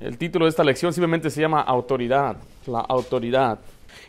El 0.00 0.16
título 0.16 0.44
de 0.44 0.50
esta 0.50 0.64
lección 0.64 0.92
simplemente 0.92 1.30
se 1.30 1.40
llama 1.40 1.60
autoridad, 1.60 2.36
la 2.66 2.80
autoridad. 2.80 3.58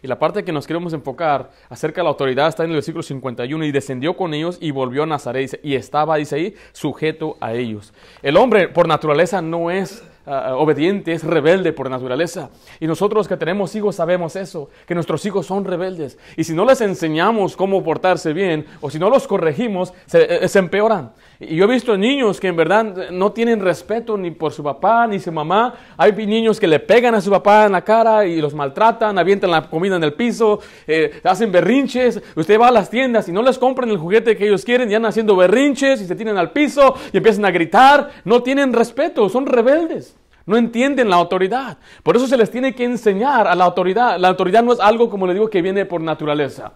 Y 0.02 0.08
la 0.08 0.20
parte 0.20 0.44
que 0.44 0.52
nos 0.52 0.68
queremos 0.68 0.94
enfocar 0.94 1.52
acerca 1.70 2.02
de 2.02 2.04
la 2.04 2.10
autoridad 2.10 2.48
está 2.48 2.64
en 2.64 2.70
el 2.70 2.76
versículo 2.76 3.04
51. 3.04 3.66
Y 3.66 3.72
descendió 3.72 4.16
con 4.16 4.34
ellos 4.34 4.58
y 4.62 4.72
volvió 4.72 5.04
a 5.04 5.06
Nazaret. 5.06 5.60
Y 5.64 5.76
estaba, 5.76 6.18
dice 6.18 6.36
ahí, 6.36 6.56
sujeto 6.72 7.38
a 7.40 7.54
ellos. 7.54 7.94
El 8.22 8.38
hombre 8.38 8.68
por 8.68 8.88
naturaleza 8.88 9.42
no 9.42 9.72
es 9.72 10.04
uh, 10.26 10.54
obediente, 10.54 11.14
es 11.14 11.24
rebelde 11.24 11.74
por 11.74 11.90
naturaleza. 11.90 12.50
Y 12.80 12.88
nosotros 12.88 13.28
que 13.28 13.38
tenemos 13.38 13.76
hijos 13.76 13.96
sabemos 13.96 14.36
eso, 14.36 14.70
que 14.86 14.96
nuestros 14.96 15.26
hijos 15.26 15.46
son 15.46 15.66
rebeldes. 15.66 16.18
Y 16.38 16.44
si 16.44 16.54
no 16.54 16.66
les 16.66 16.82
enseñamos 16.82 17.56
cómo 17.56 17.84
portarse 17.84 18.34
bien, 18.34 18.66
o 18.82 18.90
si 18.90 19.00
no 19.00 19.10
los 19.10 19.28
corregimos, 19.28 19.94
se, 20.06 20.48
se 20.48 20.60
empeoran. 20.60 21.12
Y 21.42 21.56
yo 21.56 21.64
he 21.64 21.68
visto 21.68 21.98
niños 21.98 22.38
que 22.38 22.50
en 22.50 22.58
verdad 22.58 23.12
no 23.12 23.32
tienen 23.32 23.62
respeto 23.62 24.18
ni 24.18 24.32
por 24.32 24.52
su 24.52 24.62
papá 24.62 25.08
ni 25.08 25.20
su 25.20 25.32
mamá. 25.32 25.74
Hay 25.96 26.12
niños 26.12 26.60
que 26.60 26.68
le 26.68 26.82
pegan 26.82 27.16
a 27.16 27.22
su 27.22 27.32
papá 27.32 27.66
en 27.66 27.72
la 27.72 27.82
cara 27.82 28.26
y 28.26 28.42
los 28.42 28.54
maltratan, 28.54 29.18
avientan 29.18 29.52
la 29.52 29.70
comida 29.70 29.96
en 29.96 30.04
el 30.04 30.14
piso, 30.14 30.60
eh, 30.86 31.22
hacen 31.24 31.50
berrinches. 31.50 32.22
Usted 32.36 32.60
va 32.60 32.68
a 32.68 32.72
las 32.72 32.90
tiendas 32.90 33.30
y 33.30 33.32
no 33.32 33.42
les 33.42 33.58
compran 33.58 33.90
el 33.90 33.98
juguete 33.98 34.36
que 34.36 34.48
ellos 34.48 34.66
quieren, 34.66 34.92
y 34.92 34.96
andan 34.96 35.12
haciendo 35.12 35.38
berrinches 35.38 36.02
y 36.02 36.06
se 36.06 36.16
tiran 36.16 36.38
al 36.38 36.52
piso 36.52 36.94
y 37.14 37.18
empiezan 37.18 37.46
a 37.46 37.52
gritar. 37.52 38.10
No 38.26 38.44
tienen 38.44 38.74
respeto, 38.74 39.30
son 39.30 39.46
rebeldes. 39.46 40.19
No 40.50 40.58
entienden 40.58 41.12
la 41.12 41.18
autoridad. 41.18 41.78
Por 42.02 42.18
eso 42.18 42.26
se 42.26 42.36
les 42.36 42.50
tiene 42.50 42.74
que 42.74 42.84
enseñar 42.84 43.46
a 43.48 43.54
la 43.54 43.66
autoridad. 43.66 44.18
La 44.18 44.30
autoridad 44.30 44.64
no 44.64 44.74
es 44.74 44.80
algo, 44.80 45.08
como 45.08 45.28
le 45.28 45.34
digo, 45.34 45.48
que 45.48 45.62
viene 45.62 45.86
por 45.86 46.02
naturaleza. 46.02 46.72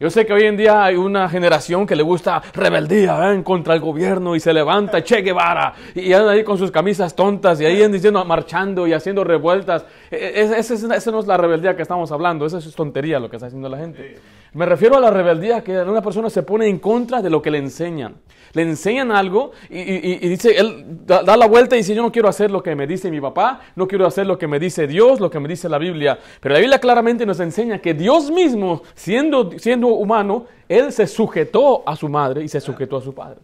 Yo 0.00 0.10
sé 0.10 0.26
que 0.26 0.32
hoy 0.32 0.42
en 0.42 0.56
día 0.56 0.82
hay 0.82 0.96
una 0.96 1.28
generación 1.28 1.86
que 1.86 1.94
le 1.94 2.02
gusta 2.02 2.42
rebeldía 2.52 3.32
en 3.32 3.44
contra 3.44 3.74
del 3.74 3.82
gobierno 3.82 4.34
y 4.34 4.40
se 4.40 4.52
levanta 4.52 5.04
Che 5.04 5.22
Guevara 5.22 5.74
y 5.94 6.12
anda 6.12 6.32
ahí 6.32 6.42
con 6.42 6.58
sus 6.58 6.72
camisas 6.72 7.14
tontas 7.14 7.60
y 7.60 7.66
ahí 7.66 7.76
andan 7.76 7.92
diciendo, 7.92 8.24
marchando 8.24 8.84
y 8.88 8.92
haciendo 8.92 9.22
revueltas. 9.22 9.86
Esa 10.10 11.12
no 11.12 11.20
es 11.20 11.26
la 11.28 11.36
rebeldía 11.36 11.76
que 11.76 11.82
estamos 11.82 12.10
hablando, 12.10 12.44
esa 12.44 12.58
es 12.58 12.74
tontería 12.74 13.20
lo 13.20 13.30
que 13.30 13.36
está 13.36 13.46
haciendo 13.46 13.68
la 13.68 13.78
gente. 13.78 14.18
Me 14.54 14.66
refiero 14.66 14.96
a 14.96 15.00
la 15.00 15.10
rebeldía 15.10 15.62
que 15.62 15.78
una 15.78 16.02
persona 16.02 16.28
se 16.28 16.42
pone 16.42 16.66
en 16.66 16.80
contra 16.80 17.22
de 17.22 17.30
lo 17.30 17.40
que 17.40 17.52
le 17.52 17.58
enseñan. 17.58 18.16
Le 18.54 18.62
enseñan 18.62 19.10
algo 19.10 19.50
y, 19.68 19.80
y, 19.80 20.18
y 20.22 20.28
dice, 20.28 20.56
él 20.56 20.84
da, 21.04 21.22
da, 21.22 21.36
la 21.36 21.46
vuelta 21.46 21.74
y 21.74 21.80
dice, 21.80 21.94
yo 21.94 22.02
no 22.02 22.12
quiero 22.12 22.28
hacer 22.28 22.50
lo 22.50 22.62
que 22.62 22.74
me 22.74 22.86
dice 22.86 23.10
mi 23.10 23.20
papá, 23.20 23.60
no 23.74 23.86
quiero 23.86 24.06
hacer 24.06 24.26
lo 24.26 24.38
que 24.38 24.46
me 24.46 24.60
dice 24.60 24.86
Dios, 24.86 25.20
lo 25.20 25.28
que 25.28 25.40
me 25.40 25.48
dice 25.48 25.68
la 25.68 25.78
Biblia. 25.78 26.18
Pero 26.40 26.54
la 26.54 26.60
Biblia 26.60 26.78
claramente 26.78 27.26
nos 27.26 27.40
enseña 27.40 27.78
que 27.78 27.94
Dios 27.94 28.30
mismo, 28.30 28.82
siendo, 28.94 29.50
siendo 29.58 29.88
humano, 29.88 30.46
Él 30.68 30.92
se 30.92 31.06
sujetó 31.06 31.82
a 31.86 31.96
su 31.96 32.08
madre 32.08 32.44
y 32.44 32.48
se 32.48 32.60
sujetó 32.60 32.96
a 32.98 33.02
su 33.02 33.12
padre. 33.12 33.40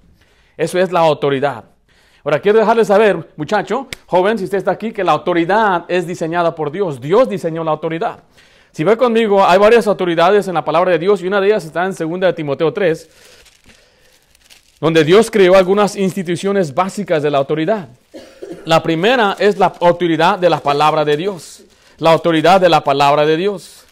Eso 0.56 0.78
es 0.78 0.92
la 0.92 1.00
autoridad. 1.00 1.64
Ahora, 2.22 2.38
quiero 2.38 2.58
dejarles 2.58 2.86
saber, 2.86 3.31
muchacho, 3.36 3.88
joven, 4.06 4.38
si 4.38 4.44
usted 4.44 4.58
está 4.58 4.72
aquí, 4.72 4.92
que 4.92 5.03
la 5.03 5.12
autoridad 5.12 5.86
es 5.88 6.06
diseñada 6.06 6.55
por 6.55 6.70
Dios. 6.70 7.00
Dios 7.00 7.28
diseñó 7.28 7.64
la 7.64 7.70
autoridad. 7.70 8.20
Si 8.72 8.84
ve 8.84 8.97
conmigo, 8.97 9.44
hay 9.44 9.58
varias 9.58 9.86
autoridades 9.86 10.47
en 10.47 10.55
la 10.55 10.64
palabra 10.64 10.92
de 10.92 10.98
Dios 10.98 11.22
y 11.22 11.27
una 11.27 11.41
de 11.41 11.48
ellas 11.48 11.64
está 11.64 11.84
en 11.84 11.92
2 11.92 12.20
de 12.20 12.33
Timoteo 12.34 12.72
3 12.72 13.39
donde 14.81 15.05
Dios 15.05 15.31
creó 15.31 15.56
algunas 15.56 15.95
instituciones 15.95 16.75
básicas 16.75 17.23
de 17.23 17.31
la 17.31 17.39
autoridad. 17.39 17.89
La 18.64 18.83
primera 18.83 19.37
es 19.39 19.59
la 19.59 19.72
autoridad 19.81 20.39
de 20.39 20.48
la 20.48 20.61
palabra 20.61 21.05
de 21.05 21.17
Dios, 21.17 21.62
la 21.98 22.12
autoridad 22.12 22.61
de 22.61 22.70
la 22.70 22.83
palabra 22.83 23.27
de 23.27 23.37
Dios. 23.37 23.84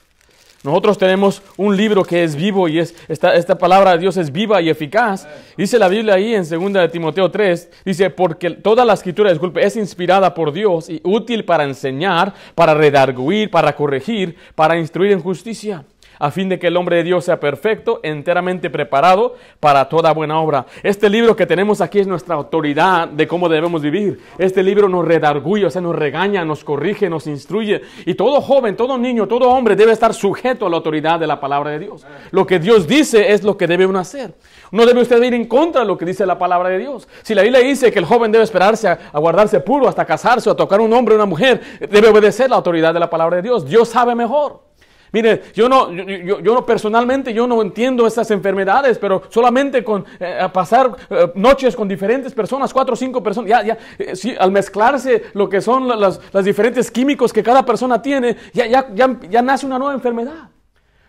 Nosotros 0.65 0.99
tenemos 0.99 1.41
un 1.57 1.77
libro 1.77 2.03
que 2.03 2.25
es 2.25 2.35
vivo 2.35 2.69
y 2.69 2.81
es, 2.81 2.95
esta, 3.07 3.57
palabra 3.57 3.93
de 3.93 3.99
Dios 3.99 4.17
es 4.17 4.33
viva 4.33 4.61
y 4.61 4.69
eficaz. 4.69 5.29
Dice 5.57 5.79
la 5.79 5.89
Biblia 5.89 6.15
ahí 6.15 6.35
en 6.35 6.49
2 6.49 6.73
de 6.73 6.89
Timoteo 6.89 7.31
3, 7.31 7.71
dice, 7.85 8.11
porque 8.11 8.51
toda 8.51 8.85
la 8.85 8.95
escritura, 8.95 9.31
disculpe, 9.31 9.65
es 9.65 9.77
inspirada 9.77 10.35
por 10.35 10.53
Dios 10.53 10.89
y 10.89 11.01
útil 11.05 11.45
para 11.45 11.63
enseñar, 11.63 12.35
para 12.57 12.75
redarguir, 12.75 13.51
para 13.51 13.77
corregir, 13.77 14.37
para 14.57 14.77
instruir 14.77 15.13
en 15.13 15.21
justicia 15.21 15.85
a 16.19 16.31
fin 16.31 16.49
de 16.49 16.59
que 16.59 16.69
el 16.69 16.77
hombre 16.77 16.97
de 16.97 17.05
Dios 17.05 17.25
sea 17.25 17.41
perfecto, 17.41 18.01
enteramente 18.03 18.71
preparado 18.71 19.37
para 19.61 19.89
toda 19.89 20.13
buena 20.13 20.41
obra. 20.41 20.67
Este 20.83 21.09
libro 21.09 21.37
que 21.37 21.47
tenemos 21.47 21.81
aquí 21.81 21.99
es 22.01 22.07
nuestra 22.07 22.35
autoridad 22.35 23.09
de 23.09 23.27
cómo 23.27 23.49
debemos 23.49 23.83
vivir. 23.83 24.21
Este 24.39 24.63
libro 24.63 24.89
nos 24.89 25.05
redarguye, 25.05 25.67
o 25.67 25.71
sea, 25.71 25.83
nos 25.83 25.97
regaña, 25.97 26.45
nos 26.45 26.65
corrige, 26.65 27.09
nos 27.09 27.27
instruye. 27.27 27.83
Y 28.07 28.15
todo 28.15 28.41
joven, 28.41 28.77
todo 28.77 28.99
niño, 28.99 29.27
todo 29.27 29.49
hombre 29.51 29.77
debe 29.77 29.93
estar 29.93 30.15
sujeto 30.15 30.67
a 30.67 30.71
la 30.71 30.77
autoridad 30.77 31.21
de 31.21 31.27
la 31.27 31.41
palabra 31.41 31.71
de 31.71 31.79
Dios. 31.81 32.07
Lo 32.31 32.47
que 32.47 32.59
Dios 32.59 32.87
dice 32.87 33.33
es 33.33 33.43
lo 33.43 33.57
que 33.57 33.67
debe 33.67 33.87
uno 33.87 33.99
hacer. 33.99 34.35
No 34.71 34.85
debe 34.85 35.01
usted 35.01 35.23
ir 35.23 35.35
en 35.35 35.47
contra 35.47 35.83
de 35.83 35.87
lo 35.87 35.97
que 35.97 36.05
dice 36.05 36.27
la 36.27 36.39
palabra 36.39 36.69
de 36.69 36.79
Dios. 36.79 37.09
Si 37.23 37.35
la 37.35 37.43
Biblia 37.43 37.61
dice 37.61 37.93
que 37.93 37.99
el 37.99 38.05
joven 38.05 38.33
debe 38.33 38.45
esperarse 38.45 38.89
a, 38.89 39.19
guardarse 39.19 39.61
puro 39.61 39.89
hasta 39.89 40.05
casarse 40.05 40.49
o 40.49 40.53
a 40.53 40.57
tocar 40.57 40.81
un 40.81 40.93
hombre 40.93 41.15
o 41.15 41.17
una 41.17 41.27
mujer, 41.27 41.61
debe 41.91 42.09
obedecer 42.09 42.51
la 42.51 42.57
autoridad 42.57 42.95
de 42.95 43.01
la 43.01 43.11
palabra 43.11 43.37
de 43.37 43.43
Dios. 43.43 43.67
Dios 43.67 43.89
sabe 43.89 44.15
mejor. 44.15 44.68
Mire, 45.13 45.43
yo 45.55 45.69
no, 45.69 45.93
yo, 45.93 46.41
yo, 46.41 46.67
personalmente, 46.67 47.33
yo 47.33 47.47
no 47.47 47.61
entiendo 47.63 48.07
estas 48.07 48.31
enfermedades, 48.31 48.99
pero 48.99 49.23
solamente 49.29 49.83
con 49.83 50.05
eh, 50.21 50.47
pasar 50.53 50.95
eh, 51.09 51.33
noches 51.35 51.75
con 51.75 51.89
diferentes 51.89 52.35
personas, 52.35 52.73
cuatro 52.73 52.93
o 52.95 52.97
cinco 52.97 53.23
personas, 53.23 53.49
ya, 53.49 53.63
ya, 53.63 53.79
eh, 53.99 54.37
al 54.39 54.51
mezclarse 54.51 55.25
lo 55.35 55.49
que 55.49 55.61
son 55.61 55.89
los 55.89 56.45
diferentes 56.45 56.91
químicos 56.91 57.33
que 57.33 57.43
cada 57.43 57.65
persona 57.65 58.03
tiene, 58.03 58.37
ya, 58.53 58.67
ya, 58.67 58.89
ya, 58.95 59.19
ya 59.29 59.43
nace 59.43 59.67
una 59.67 59.79
nueva 59.79 59.95
enfermedad. 59.95 60.51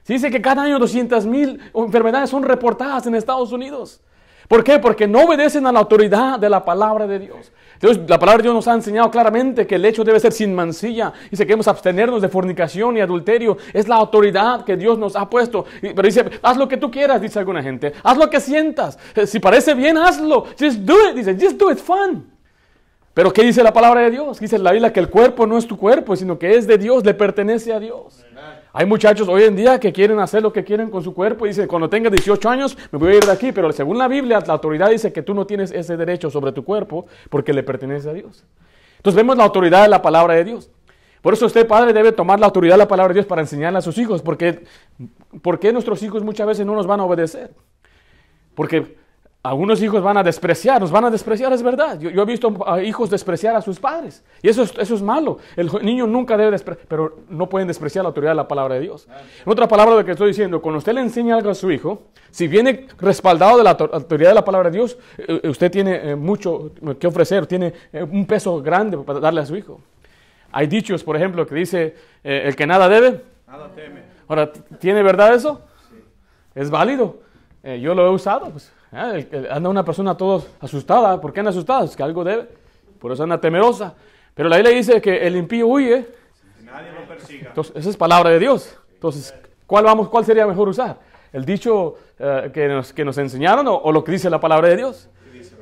Se 0.03 0.13
dice 0.13 0.31
que 0.31 0.41
cada 0.41 0.63
año 0.63 0.79
200 0.79 1.25
mil 1.25 1.59
enfermedades 1.73 2.29
son 2.29 2.43
reportadas 2.43 3.05
en 3.05 3.15
Estados 3.15 3.51
Unidos. 3.51 4.01
¿Por 4.49 4.63
qué? 4.63 4.79
Porque 4.79 5.07
no 5.07 5.25
obedecen 5.25 5.67
a 5.67 5.71
la 5.71 5.77
autoridad 5.77 6.39
de 6.39 6.49
la 6.49 6.65
palabra 6.65 7.05
de 7.05 7.19
Dios. 7.19 7.51
Entonces, 7.75 8.09
la 8.09 8.17
palabra 8.17 8.37
de 8.37 8.43
Dios 8.43 8.55
nos 8.55 8.67
ha 8.67 8.73
enseñado 8.73 9.11
claramente 9.11 9.67
que 9.67 9.75
el 9.75 9.85
hecho 9.85 10.03
debe 10.03 10.19
ser 10.19 10.33
sin 10.33 10.55
mancilla. 10.55 11.13
Y 11.29 11.35
si 11.35 11.43
queremos 11.43 11.67
abstenernos 11.67 12.19
de 12.19 12.29
fornicación 12.29 12.97
y 12.97 12.99
adulterio, 12.99 13.57
es 13.71 13.87
la 13.87 13.97
autoridad 13.97 14.65
que 14.65 14.75
Dios 14.75 14.97
nos 14.97 15.15
ha 15.15 15.29
puesto. 15.29 15.65
Pero 15.79 16.01
dice, 16.01 16.25
haz 16.41 16.57
lo 16.57 16.67
que 16.67 16.77
tú 16.77 16.89
quieras, 16.89 17.21
dice 17.21 17.37
alguna 17.37 17.61
gente. 17.61 17.93
Haz 18.01 18.17
lo 18.17 18.27
que 18.27 18.39
sientas. 18.39 18.97
Si 19.27 19.39
parece 19.39 19.75
bien, 19.75 19.99
hazlo. 19.99 20.47
Just 20.59 20.79
do 20.79 20.95
it. 21.09 21.15
Dice, 21.15 21.37
just 21.39 21.57
do 21.57 21.71
it 21.71 21.77
fun. 21.77 22.25
Pero 23.13 23.31
¿qué 23.31 23.43
dice 23.43 23.61
la 23.61 23.71
palabra 23.71 24.01
de 24.01 24.09
Dios? 24.09 24.39
Dice 24.39 24.57
la 24.57 24.71
Biblia 24.71 24.91
que 24.91 24.99
el 24.99 25.09
cuerpo 25.09 25.45
no 25.45 25.59
es 25.59 25.67
tu 25.67 25.77
cuerpo, 25.77 26.15
sino 26.15 26.39
que 26.39 26.57
es 26.57 26.65
de 26.65 26.79
Dios, 26.79 27.05
le 27.05 27.13
pertenece 27.13 27.71
a 27.71 27.79
Dios. 27.79 28.25
Hay 28.71 28.85
muchachos 28.85 29.27
hoy 29.27 29.43
en 29.43 29.55
día 29.55 29.79
que 29.79 29.91
quieren 29.91 30.19
hacer 30.19 30.43
lo 30.43 30.53
que 30.53 30.63
quieren 30.63 30.91
con 30.91 31.03
su 31.03 31.13
cuerpo 31.13 31.45
y 31.45 31.49
dicen, 31.49 31.67
cuando 31.67 31.89
tenga 31.89 32.09
18 32.09 32.49
años 32.49 32.77
me 32.91 32.99
voy 32.99 33.13
a 33.13 33.17
ir 33.17 33.25
de 33.25 33.31
aquí, 33.31 33.51
pero 33.51 33.71
según 33.71 33.97
la 33.97 34.07
Biblia, 34.07 34.39
la 34.45 34.53
autoridad 34.53 34.89
dice 34.89 35.11
que 35.11 35.23
tú 35.23 35.33
no 35.33 35.47
tienes 35.47 35.71
ese 35.71 35.97
derecho 35.97 36.29
sobre 36.29 36.51
tu 36.51 36.63
cuerpo 36.63 37.07
porque 37.29 37.51
le 37.51 37.63
pertenece 37.63 38.09
a 38.09 38.13
Dios. 38.13 38.45
Entonces 38.97 39.15
vemos 39.15 39.37
la 39.37 39.45
autoridad 39.45 39.83
de 39.83 39.89
la 39.89 40.01
palabra 40.01 40.35
de 40.35 40.43
Dios. 40.43 40.69
Por 41.21 41.33
eso 41.33 41.47
usted, 41.47 41.67
padre, 41.67 41.93
debe 41.93 42.11
tomar 42.11 42.39
la 42.39 42.45
autoridad 42.45 42.75
de 42.75 42.79
la 42.79 42.87
palabra 42.87 43.09
de 43.09 43.15
Dios 43.15 43.25
para 43.25 43.41
enseñarle 43.41 43.79
a 43.79 43.81
sus 43.81 43.97
hijos, 43.97 44.21
porque 44.21 44.63
¿por 45.41 45.59
qué 45.59 45.73
nuestros 45.73 46.03
hijos 46.03 46.23
muchas 46.23 46.45
veces 46.45 46.65
no 46.65 46.75
nos 46.75 46.85
van 46.85 46.99
a 46.99 47.05
obedecer? 47.05 47.51
Porque 48.53 48.97
algunos 49.41 49.81
hijos 49.81 50.03
van 50.03 50.17
a 50.17 50.23
despreciar, 50.23 50.81
nos 50.81 50.91
van 50.91 51.05
a 51.05 51.09
despreciar, 51.09 51.53
es 51.53 51.63
verdad. 51.63 51.97
Yo, 51.97 52.09
yo 52.09 52.23
he 52.23 52.25
visto 52.25 52.53
a 52.67 52.81
hijos 52.81 53.09
despreciar 53.09 53.55
a 53.55 53.61
sus 53.61 53.79
padres. 53.79 54.23
Y 54.41 54.49
eso 54.49 54.63
es, 54.63 54.73
eso 54.77 54.95
es 54.95 55.01
malo. 55.01 55.37
El 55.55 55.71
niño 55.81 56.05
nunca 56.07 56.35
debe 56.35 56.51
despreciar, 56.51 56.85
pero 56.89 57.19
no 57.29 57.47
pueden 57.47 57.67
despreciar 57.67 58.03
la 58.03 58.09
autoridad 58.09 58.31
de 58.31 58.35
la 58.35 58.47
palabra 58.47 58.75
de 58.75 58.81
Dios. 58.81 59.07
En 59.45 59.51
otra 59.51 59.67
palabra, 59.67 59.95
lo 59.95 60.03
que 60.03 60.11
estoy 60.11 60.27
diciendo, 60.29 60.61
cuando 60.61 60.79
usted 60.79 60.93
le 60.93 61.01
enseña 61.01 61.37
algo 61.37 61.49
a 61.49 61.55
su 61.55 61.71
hijo, 61.71 62.03
si 62.31 62.47
viene 62.47 62.87
respaldado 62.99 63.57
de 63.57 63.63
la 63.63 63.71
autoridad 63.71 64.31
de 64.31 64.35
la 64.35 64.43
palabra 64.45 64.69
de 64.69 64.77
Dios, 64.77 64.97
usted 65.45 65.71
tiene 65.71 66.15
mucho 66.17 66.71
que 66.99 67.07
ofrecer, 67.07 67.47
tiene 67.47 67.73
un 67.93 68.25
peso 68.25 68.61
grande 68.61 68.97
para 68.97 69.21
darle 69.21 69.41
a 69.41 69.45
su 69.45 69.55
hijo. 69.55 69.79
Hay 70.51 70.67
dichos, 70.67 71.03
por 71.03 71.15
ejemplo, 71.15 71.45
que 71.45 71.55
dice, 71.55 71.95
eh, 72.23 72.43
el 72.45 72.55
que 72.55 72.65
nada 72.65 72.89
debe, 72.89 73.21
nada 73.47 73.69
teme. 73.73 74.01
Ahora, 74.27 74.51
¿tiene 74.51 75.03
verdad 75.03 75.33
eso? 75.33 75.61
Sí. 75.89 76.03
Es 76.55 76.69
válido. 76.69 77.19
Eh, 77.63 77.79
yo 77.79 77.93
lo 77.93 78.05
he 78.05 78.09
usado, 78.09 78.49
pues. 78.49 78.71
¿Eh? 78.91 79.47
Anda 79.51 79.69
una 79.69 79.85
persona 79.85 80.15
toda 80.15 80.43
asustada. 80.59 81.19
¿Por 81.21 81.31
qué 81.31 81.39
anda 81.39 81.51
asustada? 81.51 81.85
Es 81.85 81.95
que 81.95 82.03
algo 82.03 82.23
debe. 82.23 82.47
Por 82.99 83.11
eso 83.11 83.23
anda 83.23 83.39
temerosa. 83.39 83.93
Pero 84.33 84.49
la 84.49 84.57
Biblia 84.57 84.75
dice 84.75 85.01
que 85.01 85.25
el 85.25 85.35
impío 85.35 85.67
huye. 85.67 86.07
Nadie 86.63 86.91
lo 86.91 87.07
persiga. 87.07 87.49
Entonces, 87.49 87.75
esa 87.75 87.89
es 87.89 87.97
palabra 87.97 88.29
de 88.31 88.39
Dios. 88.39 88.77
Entonces, 88.93 89.33
¿cuál, 89.65 89.85
vamos, 89.85 90.09
cuál 90.09 90.25
sería 90.25 90.45
mejor 90.45 90.69
usar? 90.69 90.97
¿El 91.31 91.45
dicho 91.45 91.95
uh, 92.19 92.51
que, 92.51 92.67
nos, 92.67 92.91
que 92.91 93.05
nos 93.05 93.17
enseñaron 93.17 93.67
o, 93.67 93.75
o, 93.75 93.91
lo 93.91 94.03
que 94.03 94.11
dice 94.13 94.29
la 94.29 94.39
palabra 94.39 94.69
de 94.69 94.77
Dios? 94.77 95.09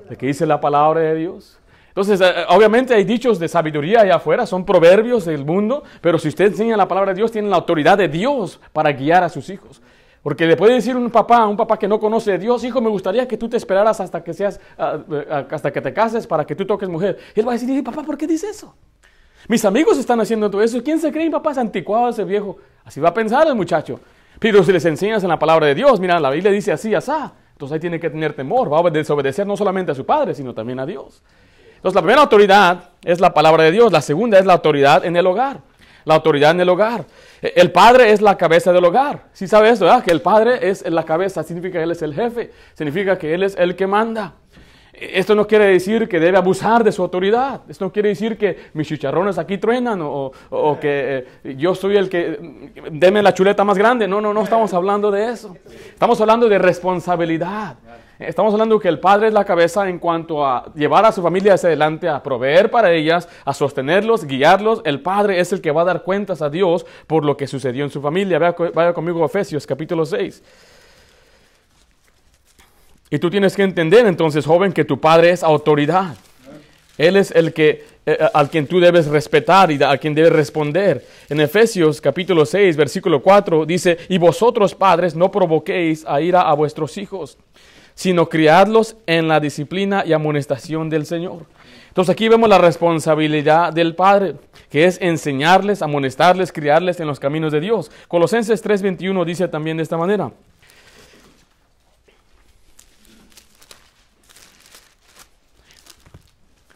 Lo 0.09 0.18
que 0.18 0.27
dice 0.27 0.45
la 0.45 0.62
palabra 0.62 1.01
de 1.01 1.15
Dios. 1.15 1.59
Entonces, 1.89 2.21
uh, 2.21 2.53
obviamente 2.53 2.94
hay 2.94 3.03
dichos 3.03 3.38
de 3.39 3.47
sabiduría 3.47 4.01
allá 4.01 4.15
afuera, 4.15 4.45
son 4.45 4.65
proverbios 4.65 5.25
del 5.25 5.44
mundo, 5.44 5.83
pero 6.00 6.18
si 6.18 6.30
usted 6.30 6.45
enseña 6.45 6.77
la 6.77 6.88
palabra 6.88 7.12
de 7.12 7.18
Dios, 7.18 7.31
tiene 7.31 7.50
la 7.50 7.57
autoridad 7.57 7.97
de 7.97 8.07
Dios 8.07 8.59
para 8.71 8.91
guiar 8.91 9.23
a 9.23 9.30
sus 9.30 9.50
hijos. 9.50 9.81
Porque 10.27 10.45
le 10.45 10.57
puede 10.57 10.74
decir 10.74 10.94
un 10.94 11.09
papá, 11.09 11.47
un 11.47 11.56
papá 11.56 11.79
que 11.79 11.88
no 11.88 12.01
conoce 12.01 12.33
a 12.33 12.38
Dios, 12.38 12.62
hijo, 12.65 12.81
me 12.81 12.89
gustaría 12.89 13.25
que 13.25 13.38
tú 13.38 13.47
te 13.47 13.56
esperaras 13.56 14.01
hasta 14.01 14.21
que 14.21 14.33
seas, 14.33 14.59
uh, 14.77 15.13
uh, 15.13 15.45
hasta 15.50 15.71
que 15.71 15.79
te 15.79 15.94
cases 15.94 16.27
para 16.27 16.44
que 16.44 16.53
tú 16.53 16.65
toques 16.65 16.89
mujer. 16.89 17.18
Y 17.33 17.39
él 17.39 17.47
va 17.47 17.53
a 17.53 17.57
decir, 17.57 17.81
papá, 17.81 18.03
¿por 18.03 18.18
qué 18.18 18.27
dice 18.27 18.50
eso? 18.50 18.75
Mis 19.47 19.63
amigos 19.63 19.97
están 19.97 20.19
haciendo 20.19 20.51
todo 20.51 20.62
eso. 20.62 20.83
¿Quién 20.83 21.00
se 21.00 21.13
cree, 21.13 21.31
papá? 21.31 21.51
Es 21.51 21.57
anticuado 21.59 22.09
ese 22.09 22.25
viejo. 22.25 22.57
Así 22.83 23.00
va 23.00 23.07
a 23.07 23.13
pensar 23.13 23.47
el 23.47 23.56
muchacho. 23.56 24.01
Pero 24.38 24.65
si 24.65 24.74
les 24.74 24.83
enseñas 24.83 25.24
en 25.24 25.29
la 25.29 25.39
palabra 25.39 25.65
de 25.68 25.75
Dios, 25.75 25.97
mira, 25.97 26.19
la 26.19 26.30
Biblia 26.30 26.51
dice 26.51 26.73
así, 26.73 26.94
asá. 26.94 27.31
Entonces 27.53 27.75
ahí 27.75 27.80
tiene 27.80 27.97
que 27.97 28.09
tener 28.09 28.33
temor. 28.33 28.69
Va 28.69 28.85
a 28.85 28.91
desobedecer 28.91 29.47
no 29.47 29.56
solamente 29.56 29.94
a 29.94 29.95
su 29.95 30.06
padre, 30.06 30.35
sino 30.35 30.53
también 30.53 30.81
a 30.81 30.85
Dios. 30.85 31.23
Entonces, 31.77 31.95
la 31.95 32.01
primera 32.01 32.23
autoridad 32.23 32.89
es 33.01 33.21
la 33.21 33.33
palabra 33.33 33.63
de 33.63 33.71
Dios, 33.71 33.94
la 33.94 34.01
segunda 34.01 34.38
es 34.38 34.45
la 34.45 34.51
autoridad 34.51 35.06
en 35.06 35.15
el 35.15 35.25
hogar. 35.25 35.62
La 36.07 36.15
autoridad 36.15 36.51
en 36.51 36.62
el 36.62 36.69
hogar. 36.69 37.06
E, 37.42 37.54
El 37.57 37.71
padre 37.71 38.12
es 38.12 38.21
la 38.21 38.38
cabeza 38.38 38.71
del 38.71 38.86
hogar. 38.86 39.25
Si 39.33 39.45
¿Sí 39.45 39.50
sabe 39.50 39.69
eso, 39.69 39.83
¿verdad? 39.86 40.04
Que 40.04 40.12
el 40.12 40.21
padre 40.21 40.69
es 40.69 40.89
la 40.89 41.04
cabeza, 41.04 41.44
significa 41.44 41.80
que 41.80 41.83
él 41.83 41.92
es 41.92 42.01
el 42.01 42.13
jefe, 42.13 42.51
significa 42.74 43.18
que 43.18 43.33
él 43.33 43.44
es 43.44 43.57
el 43.57 43.75
que 43.75 43.88
manda. 43.88 44.33
Esto 44.94 45.36
no 45.36 45.45
quiere 45.45 45.65
decir 45.65 46.07
que 46.07 46.19
debe 46.19 46.38
abusar 46.38 46.83
de 46.83 46.92
su 46.92 47.04
autoridad. 47.04 47.62
Esto 47.68 47.86
no 47.86 47.92
quiere 47.92 48.09
decir 48.09 48.38
que 48.38 48.57
mis 48.74 48.88
chicharrones 48.88 49.38
aquí 49.38 49.57
truenan 49.57 50.01
o, 50.01 50.12
o, 50.12 50.31
o 50.50 50.80
que 50.80 51.27
eh, 51.44 51.56
yo 51.56 51.75
soy 51.75 51.98
el 51.98 52.09
que 52.09 52.71
deme 52.92 53.21
la 53.21 53.33
chuleta 53.33 53.63
más 53.63 53.77
grande. 53.77 54.07
No, 54.07 54.21
no, 54.21 54.33
no 54.33 54.44
estamos 54.44 54.74
hablando 54.74 55.12
de 55.12 55.30
eso. 55.30 55.56
Estamos 55.89 56.19
hablando 56.21 56.50
de 56.50 56.57
responsabilidad. 56.57 57.75
Estamos 58.19 58.51
hablando 58.51 58.79
que 58.79 58.87
el 58.87 58.99
padre 58.99 59.27
es 59.27 59.33
la 59.33 59.45
cabeza 59.45 59.87
en 59.87 59.99
cuanto 59.99 60.43
a 60.43 60.73
llevar 60.73 61.05
a 61.05 61.11
su 61.11 61.21
familia 61.21 61.53
hacia 61.53 61.67
adelante, 61.67 62.09
a 62.09 62.23
proveer 62.23 62.71
para 62.71 62.91
ellas, 62.91 63.29
a 63.45 63.53
sostenerlos, 63.53 64.25
guiarlos. 64.25 64.81
El 64.85 65.01
padre 65.01 65.39
es 65.39 65.53
el 65.53 65.61
que 65.61 65.69
va 65.69 65.83
a 65.83 65.85
dar 65.85 66.01
cuentas 66.01 66.41
a 66.41 66.49
Dios 66.49 66.83
por 67.05 67.23
lo 67.23 67.37
que 67.37 67.45
sucedió 67.45 67.83
en 67.83 67.91
su 67.91 68.01
familia. 68.01 68.39
Vaya, 68.39 68.93
conmigo 68.93 69.21
a 69.21 69.27
Efesios 69.27 69.67
capítulo 69.67 70.03
6. 70.03 70.41
Y 73.11 73.19
tú 73.19 73.29
tienes 73.29 73.55
que 73.55 73.61
entender 73.61 74.07
entonces, 74.07 74.45
joven, 74.47 74.73
que 74.73 74.83
tu 74.83 74.99
padre 74.99 75.29
es 75.29 75.43
autoridad. 75.43 76.15
Él 76.97 77.17
es 77.17 77.29
el 77.29 77.53
que, 77.53 77.85
eh, 78.03 78.17
al 78.33 78.49
quien 78.49 78.65
tú 78.65 78.79
debes 78.79 79.05
respetar 79.05 79.71
y 79.71 79.81
a 79.83 79.95
quien 79.99 80.15
debes 80.15 80.31
responder. 80.31 81.05
En 81.29 81.39
Efesios 81.39 82.01
capítulo 82.01 82.47
6, 82.47 82.75
versículo 82.75 83.21
4 83.21 83.67
dice, 83.67 83.99
y 84.09 84.17
vosotros 84.17 84.73
padres 84.73 85.15
no 85.15 85.31
provoquéis 85.31 86.03
a 86.07 86.19
ira 86.19 86.41
a 86.41 86.55
vuestros 86.55 86.97
hijos, 86.97 87.37
sino 87.97 88.29
criadlos 88.29 88.95
en 89.07 89.27
la 89.27 89.39
disciplina 89.39 90.03
y 90.05 90.13
amonestación 90.13 90.88
del 90.88 91.07
Señor. 91.07 91.47
Entonces 91.88 92.13
aquí 92.13 92.29
vemos 92.29 92.47
la 92.47 92.59
responsabilidad 92.59 93.73
del 93.73 93.95
padre, 93.95 94.35
que 94.69 94.85
es 94.85 95.01
enseñarles, 95.01 95.81
amonestarles, 95.81 96.51
criarles 96.51 96.99
en 96.99 97.07
los 97.07 97.19
caminos 97.19 97.51
de 97.51 97.59
Dios. 97.59 97.89
Colosenses 98.07 98.63
3:21 98.63 99.25
dice 99.25 99.47
también 99.47 99.77
de 99.77 99.83
esta 99.83 99.97
manera. 99.97 100.31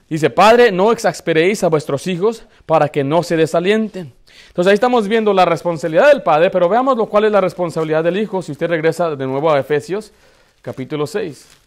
Dice, 0.10 0.30
Padre, 0.30 0.72
no 0.72 0.92
exasperéis 0.92 1.64
a 1.64 1.70
vuestros 1.70 2.06
hijos 2.08 2.44
para 2.66 2.90
que 2.90 3.04
no 3.04 3.22
se 3.22 3.38
desalienten. 3.38 4.12
Entonces 4.48 4.72
ahí 4.72 4.74
estamos 4.74 5.08
viendo 5.08 5.34
la 5.34 5.46
responsabilidad 5.46 6.10
del 6.10 6.24
Padre, 6.24 6.50
pero 6.50 6.68
veamos 6.68 6.98
lo 6.98 7.06
cual 7.06 7.26
es 7.26 7.32
la 7.32 7.40
responsabilidad 7.40 8.04
del 8.04 8.18
Hijo. 8.18 8.42
Si 8.42 8.52
usted 8.52 8.68
regresa 8.68 9.16
de 9.16 9.28
nuevo 9.28 9.52
a 9.52 9.60
Efesios, 9.60 10.12
capítulo 10.62 11.08
6. 11.08 11.61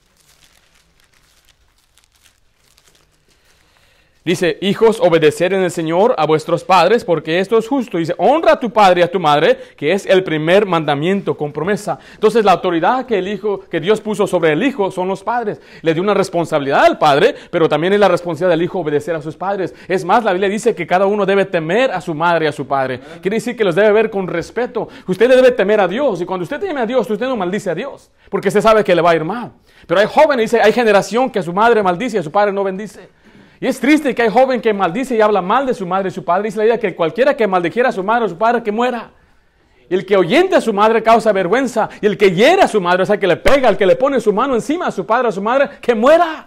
Dice, 4.24 4.56
hijos, 4.62 5.00
obedecer 5.00 5.52
en 5.52 5.62
el 5.64 5.70
Señor 5.70 6.14
a 6.16 6.24
vuestros 6.24 6.64
padres, 6.64 7.04
porque 7.04 7.40
esto 7.40 7.58
es 7.58 7.68
justo. 7.68 7.98
Dice, 7.98 8.14
honra 8.16 8.52
a 8.52 8.58
tu 8.58 8.70
padre 8.70 9.02
y 9.02 9.04
a 9.04 9.10
tu 9.10 9.20
madre, 9.20 9.58
que 9.76 9.92
es 9.92 10.06
el 10.06 10.24
primer 10.24 10.64
mandamiento 10.64 11.36
con 11.36 11.52
promesa. 11.52 11.98
Entonces, 12.14 12.42
la 12.42 12.52
autoridad 12.52 13.04
que 13.04 13.18
el 13.18 13.28
hijo, 13.28 13.60
que 13.60 13.80
Dios 13.80 14.00
puso 14.00 14.26
sobre 14.26 14.52
el 14.52 14.62
hijo, 14.62 14.90
son 14.90 15.08
los 15.08 15.22
padres. 15.22 15.60
Le 15.82 15.92
dio 15.92 16.02
una 16.02 16.14
responsabilidad 16.14 16.86
al 16.86 16.96
padre, 16.96 17.34
pero 17.50 17.68
también 17.68 17.92
es 17.92 18.00
la 18.00 18.08
responsabilidad 18.08 18.56
del 18.56 18.62
hijo 18.62 18.78
obedecer 18.78 19.14
a 19.14 19.20
sus 19.20 19.36
padres. 19.36 19.74
Es 19.88 20.06
más, 20.06 20.24
la 20.24 20.32
Biblia 20.32 20.48
dice 20.48 20.74
que 20.74 20.86
cada 20.86 21.04
uno 21.04 21.26
debe 21.26 21.44
temer 21.44 21.90
a 21.90 22.00
su 22.00 22.14
madre 22.14 22.46
y 22.46 22.48
a 22.48 22.52
su 22.52 22.66
padre. 22.66 23.00
Quiere 23.20 23.36
decir 23.36 23.54
que 23.54 23.64
los 23.64 23.74
debe 23.74 23.92
ver 23.92 24.08
con 24.08 24.26
respeto. 24.26 24.88
Usted 25.06 25.28
debe 25.28 25.50
temer 25.50 25.82
a 25.82 25.86
Dios, 25.86 26.22
y 26.22 26.24
cuando 26.24 26.44
usted 26.44 26.58
teme 26.58 26.80
a 26.80 26.86
Dios, 26.86 27.10
usted 27.10 27.26
no 27.26 27.36
maldice 27.36 27.68
a 27.68 27.74
Dios, 27.74 28.10
porque 28.30 28.48
usted 28.48 28.62
sabe 28.62 28.82
que 28.82 28.94
le 28.94 29.02
va 29.02 29.10
a 29.10 29.16
ir 29.16 29.24
mal. 29.24 29.52
Pero 29.86 30.00
hay 30.00 30.06
jóvenes, 30.06 30.50
dice, 30.50 30.62
hay 30.62 30.72
generación 30.72 31.28
que 31.28 31.40
a 31.40 31.42
su 31.42 31.52
madre 31.52 31.82
maldice 31.82 32.16
y 32.16 32.20
a 32.20 32.22
su 32.22 32.32
padre 32.32 32.52
no 32.52 32.64
bendice. 32.64 33.06
Y 33.64 33.66
es 33.66 33.80
triste 33.80 34.14
que 34.14 34.20
hay 34.20 34.28
joven 34.28 34.60
que 34.60 34.74
maldice 34.74 35.16
y 35.16 35.22
habla 35.22 35.40
mal 35.40 35.64
de 35.64 35.72
su 35.72 35.86
madre 35.86 36.08
y 36.08 36.10
su 36.10 36.22
padre. 36.22 36.42
Dice 36.42 36.58
la 36.58 36.66
idea 36.66 36.78
que 36.78 36.94
cualquiera 36.94 37.34
que 37.34 37.46
maldijera 37.46 37.88
a 37.88 37.92
su 37.92 38.04
madre 38.04 38.26
o 38.26 38.28
su 38.28 38.36
padre, 38.36 38.62
que 38.62 38.70
muera. 38.70 39.10
Y 39.88 39.94
el 39.94 40.04
que 40.04 40.18
oyente 40.18 40.54
a 40.54 40.60
su 40.60 40.74
madre 40.74 41.02
causa 41.02 41.32
vergüenza. 41.32 41.88
Y 42.02 42.04
el 42.04 42.18
que 42.18 42.30
hiere 42.30 42.60
a 42.60 42.68
su 42.68 42.78
madre, 42.78 43.04
o 43.04 43.06
sea, 43.06 43.18
que 43.18 43.26
le 43.26 43.38
pega, 43.38 43.70
el 43.70 43.78
que 43.78 43.86
le 43.86 43.96
pone 43.96 44.20
su 44.20 44.34
mano 44.34 44.54
encima 44.54 44.88
a 44.88 44.90
su 44.90 45.06
padre 45.06 45.28
o 45.28 45.30
a 45.30 45.32
su 45.32 45.40
madre, 45.40 45.70
que 45.80 45.94
muera. 45.94 46.46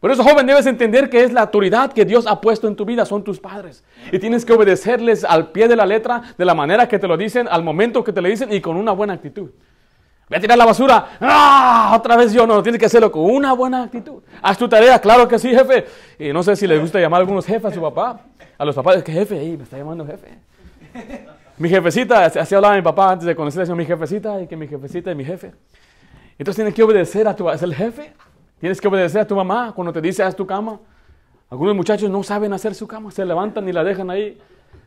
Por 0.00 0.10
eso, 0.10 0.24
joven, 0.24 0.44
debes 0.44 0.66
entender 0.66 1.08
que 1.08 1.22
es 1.22 1.32
la 1.32 1.42
autoridad 1.42 1.92
que 1.92 2.04
Dios 2.04 2.26
ha 2.26 2.40
puesto 2.40 2.66
en 2.66 2.74
tu 2.74 2.84
vida, 2.84 3.04
son 3.04 3.22
tus 3.22 3.38
padres. 3.38 3.84
Y 4.10 4.18
tienes 4.18 4.44
que 4.44 4.52
obedecerles 4.52 5.22
al 5.22 5.52
pie 5.52 5.68
de 5.68 5.76
la 5.76 5.86
letra, 5.86 6.34
de 6.36 6.44
la 6.44 6.56
manera 6.56 6.88
que 6.88 6.98
te 6.98 7.06
lo 7.06 7.16
dicen, 7.16 7.46
al 7.48 7.62
momento 7.62 8.02
que 8.02 8.12
te 8.12 8.20
lo 8.20 8.28
dicen 8.28 8.52
y 8.52 8.60
con 8.60 8.76
una 8.76 8.90
buena 8.90 9.12
actitud. 9.12 9.50
Voy 10.30 10.38
a 10.38 10.40
tirar 10.40 10.56
la 10.56 10.64
basura. 10.64 11.08
¡Ah! 11.20 11.92
Otra 11.98 12.16
vez 12.16 12.32
yo 12.32 12.46
no. 12.46 12.62
Tienes 12.62 12.78
que 12.78 12.86
hacerlo 12.86 13.10
con 13.10 13.24
una 13.24 13.52
buena 13.52 13.82
actitud. 13.82 14.22
Haz 14.40 14.56
tu 14.56 14.68
tarea. 14.68 14.96
Claro 15.00 15.26
que 15.26 15.40
sí, 15.40 15.48
jefe. 15.48 15.86
Y 16.20 16.32
no 16.32 16.44
sé 16.44 16.54
si 16.54 16.68
les 16.68 16.80
gusta 16.80 17.00
llamar 17.00 17.18
a 17.18 17.22
algunos 17.22 17.44
jefes 17.44 17.72
a 17.72 17.74
su 17.74 17.80
papá. 17.80 18.20
A 18.56 18.64
los 18.64 18.76
papás. 18.76 18.98
Es 18.98 19.02
que 19.02 19.10
jefe, 19.10 19.40
ahí 19.40 19.56
me 19.56 19.64
está 19.64 19.76
llamando 19.76 20.06
jefe. 20.06 20.28
Mi 21.58 21.68
jefecita, 21.68 22.26
así 22.26 22.54
hablaba 22.54 22.76
mi 22.76 22.82
papá 22.82 23.10
antes 23.10 23.26
de 23.26 23.34
conocer 23.34 23.68
a 23.68 23.74
mi 23.74 23.84
jefecita 23.84 24.40
y 24.40 24.46
que 24.46 24.56
mi 24.56 24.68
jefecita 24.68 25.10
es 25.10 25.16
mi 25.16 25.24
jefe. 25.24 25.52
Entonces 26.38 26.54
tienes 26.54 26.74
que 26.74 26.82
obedecer 26.84 27.26
a 27.26 27.34
tu, 27.34 27.50
es 27.50 27.62
el 27.62 27.74
jefe. 27.74 28.12
Tienes 28.60 28.80
que 28.80 28.86
obedecer 28.86 29.22
a 29.22 29.26
tu 29.26 29.34
mamá 29.34 29.72
cuando 29.74 29.92
te 29.92 30.00
dice 30.00 30.22
haz 30.22 30.36
tu 30.36 30.46
cama. 30.46 30.78
Algunos 31.50 31.74
muchachos 31.74 32.08
no 32.08 32.22
saben 32.22 32.52
hacer 32.52 32.76
su 32.76 32.86
cama, 32.86 33.10
se 33.10 33.24
levantan 33.24 33.68
y 33.68 33.72
la 33.72 33.82
dejan 33.82 34.10
ahí 34.10 34.38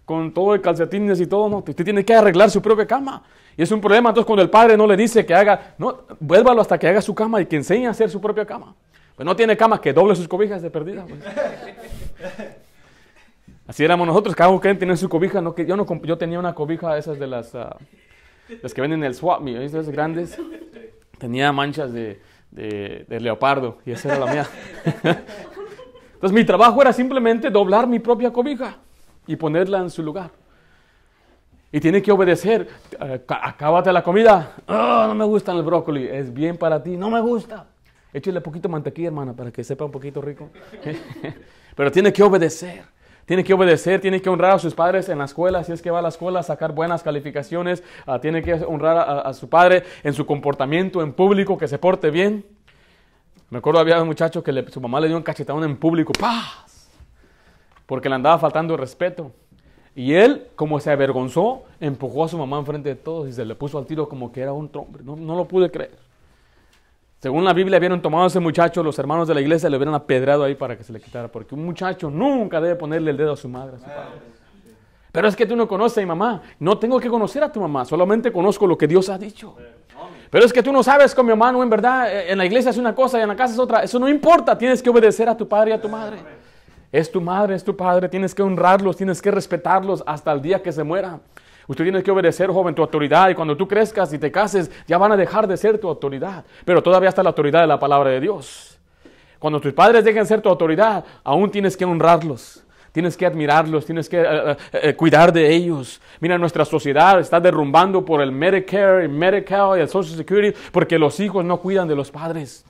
con 0.06 0.34
todo 0.34 0.54
el 0.54 0.62
calcetines 0.62 1.20
y 1.20 1.28
todo. 1.28 1.50
No, 1.50 1.58
usted 1.58 1.84
tiene 1.84 2.04
que 2.04 2.14
arreglar 2.14 2.50
su 2.50 2.62
propia 2.62 2.86
cama. 2.86 3.24
Y 3.56 3.64
es 3.64 3.72
un 3.72 3.80
problema 3.80 4.10
entonces 4.10 4.26
cuando 4.26 4.42
el 4.42 4.50
padre 4.50 4.76
no 4.76 4.88
le 4.88 4.98
dice 4.98 5.26
que 5.26 5.34
haga, 5.34 5.76
no, 5.78 6.02
vuélvalo 6.20 6.62
hasta 6.62 6.78
que 6.78 6.88
haga 6.88 7.02
su 7.02 7.14
cama 7.14 7.42
y 7.42 7.46
que 7.46 7.56
enseñe 7.56 7.88
a 7.88 7.92
hacer 7.92 8.10
su 8.10 8.20
propia 8.20 8.46
cama. 8.46 8.76
Pues 9.16 9.26
no 9.26 9.36
tiene 9.36 9.56
cama, 9.56 9.80
que 9.80 9.94
doble 9.94 10.16
sus 10.16 10.28
cobijas 10.28 10.62
de 10.62 10.72
perdida. 10.72 11.06
Pues. 11.06 11.20
Así 13.68 13.86
éramos 13.86 14.08
nosotros, 14.08 14.36
cada 14.36 14.50
uno 14.50 14.60
tenía 14.60 14.98
su 14.98 15.08
cobija. 15.08 15.40
No, 15.40 15.54
que 15.54 15.66
yo, 15.66 15.78
no, 15.78 15.86
yo 16.04 16.18
tenía 16.18 16.40
una 16.40 16.54
cobija 16.54 16.98
esas 16.98 17.20
de 17.20 17.28
las, 17.28 17.54
uh, 17.54 17.70
las 18.62 18.74
que 18.74 18.82
venden 18.82 19.02
en 19.02 19.06
el 19.06 19.16
swap 19.16 19.48
esas 19.48 19.90
grandes. 19.90 20.38
Tenía 21.18 21.52
manchas 21.54 21.94
de, 21.94 22.20
de, 22.52 23.06
de 23.08 23.20
leopardo 23.22 23.78
y 23.86 23.92
esa 23.92 24.10
era 24.10 24.26
la 24.26 24.32
mía. 24.34 24.48
Entonces 26.16 26.34
mi 26.34 26.44
trabajo 26.44 26.82
era 26.82 26.92
simplemente 26.92 27.50
doblar 27.50 27.88
mi 27.88 28.00
propia 28.00 28.34
cobija 28.34 28.80
y 29.28 29.36
ponerla 29.36 29.80
en 29.80 29.90
su 29.90 30.04
lugar. 30.04 30.32
Y 31.72 31.80
tiene 31.80 32.04
que 32.04 32.12
obedecer. 32.12 32.68
Uh, 33.02 33.18
acábate 33.28 33.92
la 33.92 34.04
comida. 34.04 34.54
Oh, 34.68 35.06
no 35.08 35.16
me 35.16 35.26
gusta 35.26 35.52
el 35.52 35.64
brócoli. 35.64 36.08
Es 36.08 36.32
bien 36.32 36.56
para 36.56 36.82
ti. 36.82 36.96
No 36.96 37.10
me 37.10 37.20
gusta. 37.20 37.66
Échale 38.14 38.42
poquito 38.42 38.70
mantequilla, 38.70 39.08
hermana, 39.08 39.34
para 39.34 39.52
que 39.52 39.64
sepa 39.64 39.86
un 39.86 39.92
poquito 39.92 40.22
rico. 40.22 40.50
Pero 41.76 41.92
tiene 41.92 42.14
que 42.14 42.22
obedecer. 42.22 42.84
Tiene 43.26 43.44
que 43.44 43.54
obedecer, 43.54 44.02
tiene 44.02 44.22
que 44.22 44.30
honrar 44.30 44.52
a 44.52 44.60
sus 44.60 44.76
padres 44.76 45.08
en 45.08 45.18
la 45.18 45.26
escuela, 45.26 45.64
si 45.64 45.72
es 45.72 45.82
que 45.82 45.90
va 45.90 46.00
a 46.00 46.02
la 46.02 46.10
escuela 46.10 46.44
sacar 46.44 46.74
buenas 46.74 47.02
calificaciones. 47.02 47.82
Uh, 48.06 48.20
tiene 48.20 48.44
que 48.44 48.54
honrar 48.54 49.26
a, 49.26 49.34
su 49.34 49.50
padre 49.50 49.84
en 50.04 50.14
su 50.14 50.26
comportamiento 50.26 51.02
en 51.02 51.14
público, 51.14 51.58
que 51.58 51.68
se 51.68 51.80
porte 51.80 52.12
bien. 52.12 52.46
Me 53.50 53.60
acuerdo 53.60 53.80
había 53.80 54.00
un 54.02 54.08
muchacho 54.08 54.44
que 54.44 54.66
su 54.70 54.82
mamá 54.82 55.00
le 55.00 55.08
dio 55.08 55.18
un 55.18 55.24
cachetón 55.24 55.64
en 55.64 55.78
público. 55.78 56.12
¡Paz! 56.20 56.73
Porque 57.94 58.10
le 58.10 58.16
andaba 58.16 58.40
faltando 58.40 58.76
respeto. 58.76 59.32
Y 59.94 60.16
él, 60.16 60.48
como 60.56 60.80
se 60.80 60.90
avergonzó, 60.90 61.62
empujó 61.80 62.24
a 62.24 62.28
su 62.28 62.40
mamá 62.40 62.58
enfrente 62.58 62.90
de 62.90 62.96
todos 62.96 63.30
y 63.30 63.34
se 63.34 63.46
le 63.46 63.54
puso 63.54 63.78
al 63.78 63.86
tiro 63.86 64.10
como 64.10 64.32
que 64.32 64.42
era 64.42 64.52
un 64.52 64.68
hombre. 64.74 65.04
No, 65.04 65.36
lo 65.36 65.46
pude 65.46 65.70
creer. 65.70 65.96
Según 67.20 67.46
la 67.46 67.54
Biblia, 67.54 67.78
habían 67.78 68.02
tomado 68.02 68.24
a 68.24 68.28
ese 68.30 68.40
muchacho, 68.40 68.82
los 68.82 68.98
hermanos 68.98 69.28
de 69.28 69.36
la 69.36 69.42
iglesia 69.42 69.70
le 69.70 69.78
hubieran 69.78 69.94
apedrado 69.94 70.44
ahí 70.44 70.56
para 70.56 70.76
que 70.76 70.84
se 70.84 70.92
le 70.92 71.00
quitara. 71.00 71.28
Porque 71.28 71.54
un 71.54 71.64
muchacho 71.64 72.10
nunca 72.10 72.60
debe 72.60 72.74
ponerle 72.78 73.12
el 73.12 73.18
dedo 73.18 73.34
a 73.34 73.38
su 73.38 73.48
madre. 73.48 73.78
Pero 75.12 75.28
es 75.28 75.36
que 75.36 75.46
tú 75.46 75.56
no 75.56 75.68
conoces 75.68 76.00
a 76.00 76.02
mi 76.02 76.08
mamá. 76.08 76.42
No 76.58 76.80
tengo 76.80 77.00
que 77.00 77.10
conocer 77.10 77.44
a 77.44 77.52
tu 77.52 77.62
mamá, 77.62 77.86
solamente 77.86 78.32
conozco 78.32 78.66
lo 78.66 78.76
que 78.76 78.88
Dios 78.88 79.08
ha 79.10 79.20
dicho. 79.20 79.56
Pero 80.32 80.46
es 80.46 80.52
que 80.52 80.64
tú 80.64 80.74
no 80.74 80.82
sabes 80.82 81.14
con 81.14 81.28
mi 81.28 81.32
mamá, 81.32 81.52
no, 81.52 81.62
en 81.62 81.70
verdad, 81.70 82.28
en 82.28 82.40
la 82.40 82.46
iglesia 82.46 82.72
es 82.72 82.78
una 82.80 82.96
cosa 82.96 83.20
y 83.20 83.22
en 83.22 83.28
la 83.28 83.36
casa 83.36 83.54
es 83.54 83.60
otra. 83.60 83.84
Eso 83.84 84.00
no 84.00 84.10
importa, 84.10 84.58
tienes 84.58 84.82
que 84.82 84.90
obedecer 84.90 85.30
a 85.30 85.38
tu 85.38 85.48
padre 85.48 85.70
y 85.70 85.74
a 85.74 85.80
tu 85.80 85.88
madre. 85.88 86.18
Es 86.94 87.12
tu 87.12 87.20
madre, 87.20 87.56
es 87.56 87.64
tu 87.64 87.76
padre, 87.76 88.08
tienes 88.08 88.36
que 88.36 88.44
honrarlos, 88.44 88.96
tienes 88.96 89.20
que 89.20 89.32
respetarlos 89.32 90.04
hasta 90.06 90.32
el 90.32 90.44
día 90.44 90.62
que 90.62 90.72
se 90.72 90.84
muera. 90.84 91.20
Usted 91.68 91.86
tiene 91.86 92.04
que 92.04 92.12
obedecer, 92.12 92.52
joven, 92.52 92.76
tu 92.76 92.84
autoridad 92.84 93.30
y 93.30 93.36
cuando 93.36 93.58
tú 93.58 93.68
crezcas 93.68 94.14
y 94.14 94.20
te 94.20 94.32
cases, 94.32 94.70
ya 94.88 95.00
van 95.00 95.12
a 95.12 95.18
dejar 95.18 95.48
de 95.48 95.58
ser 95.58 95.80
tu 95.80 95.90
autoridad. 95.90 96.46
Pero 96.64 96.84
todavía 96.84 97.10
está 97.10 97.24
la 97.24 97.30
autoridad 97.30 97.62
de 97.62 97.68
la 97.68 97.80
palabra 97.80 98.12
de 98.12 98.20
Dios. 98.20 98.78
Cuando 99.40 99.60
tus 99.60 99.74
padres 99.74 100.06
dejen 100.06 100.22
de 100.22 100.28
ser 100.28 100.42
tu 100.42 100.50
autoridad, 100.50 101.04
aún 101.24 101.50
tienes 101.50 101.76
que 101.76 101.84
honrarlos. 101.84 102.64
Tienes 102.92 103.18
que 103.18 103.26
admirarlos, 103.26 103.88
tienes 103.88 104.08
que 104.08 104.22
uh, 104.22 104.52
uh, 104.52 104.96
cuidar 104.96 105.34
de 105.34 105.52
ellos. 105.52 106.00
Mira, 106.20 106.38
nuestra 106.38 106.64
sociedad 106.64 107.20
está 107.20 107.40
derrumbando 107.40 108.06
por 108.06 108.22
el 108.22 108.32
Medicare, 108.32 109.06
y 109.08 109.82
el 109.82 109.90
Social 109.90 110.16
Security 110.16 110.56
porque 110.72 111.00
los 111.00 111.20
hijos 111.20 111.44
no 111.44 111.58
cuidan 111.58 111.88
de 111.88 111.96
los 111.96 112.12
padres. 112.12 112.64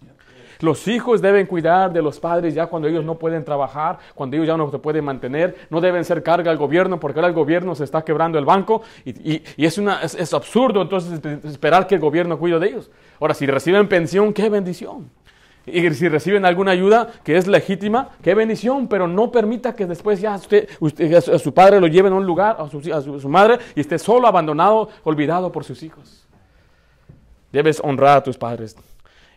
Los 0.60 0.88
hijos 0.88 1.22
deben 1.22 1.46
cuidar 1.46 1.92
de 1.92 2.02
los 2.02 2.20
padres 2.20 2.54
ya 2.54 2.68
cuando 2.68 2.88
ellos 2.88 3.04
no 3.04 3.16
pueden 3.16 3.44
trabajar, 3.44 4.00
cuando 4.16 4.36
ellos 4.36 4.48
ya 4.48 4.58
no 4.58 4.70
se 4.72 4.80
pueden 4.80 5.06
mantener, 5.06 5.56
no 5.70 5.82
deben 5.82 6.06
ser 6.06 6.24
carga 6.24 6.52
al 6.52 6.58
gobierno 6.58 7.00
porque 7.00 7.20
ahora 7.20 7.28
el 7.28 7.34
gobierno 7.34 7.76
se 7.76 7.84
está 7.84 8.04
quebrando 8.04 8.38
el 8.38 8.46
banco 8.46 8.82
y, 9.06 9.42
es, 9.58 9.78
una, 9.78 10.02
es, 10.02 10.34
absurdo 10.34 10.82
entonces 10.82 11.20
esperar 11.46 11.88
que 11.88 11.96
el 11.96 12.02
gobierno 12.02 12.38
cuide 12.38 12.60
de 12.60 12.68
ellos. 12.68 12.92
Ahora, 13.20 13.34
si 13.34 13.46
reciben 13.46 13.88
pensión, 13.88 14.34
qué 14.34 14.50
bendición. 14.50 15.10
Y 15.66 15.90
si 15.92 16.10
reciben 16.10 16.46
alguna 16.46 16.72
ayuda 16.72 17.10
que 17.24 17.38
es 17.38 17.48
legítima, 17.48 18.10
qué 18.22 18.36
bendición, 18.36 18.88
pero 18.90 19.08
no 19.08 19.32
permita 19.32 19.74
que 19.74 19.86
después 19.86 20.20
ya 20.20 20.36
usted, 20.36 20.68
a 21.16 21.40
su 21.40 21.54
padre 21.54 21.80
lo 21.80 21.88
lleven 21.88 22.12
a 22.12 22.18
un 22.18 22.26
lugar, 22.26 22.58
a 22.60 22.70
su 22.70 23.30
madre, 23.30 23.60
y 23.74 23.80
esté 23.80 23.98
solo, 23.98 24.28
abandonado, 24.28 24.90
olvidado 25.06 25.52
por 25.52 25.64
sus 25.64 25.82
hijos. 25.82 26.28
Debes 27.52 27.80
honrar 27.82 28.18
a 28.18 28.24
tus 28.24 28.38
padres. 28.38 28.76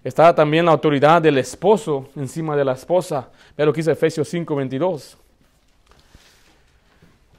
Está 0.06 0.32
también 0.32 0.64
la 0.64 0.70
autoridad 0.70 1.20
del 1.20 1.36
esposo 1.36 2.06
encima 2.14 2.54
de 2.56 2.64
la 2.64 2.74
esposa. 2.74 3.28
Ve 3.56 3.66
lo 3.66 3.72
que 3.72 3.80
dice 3.80 3.90
Efesios 3.90 4.32
5:22. 4.32 5.16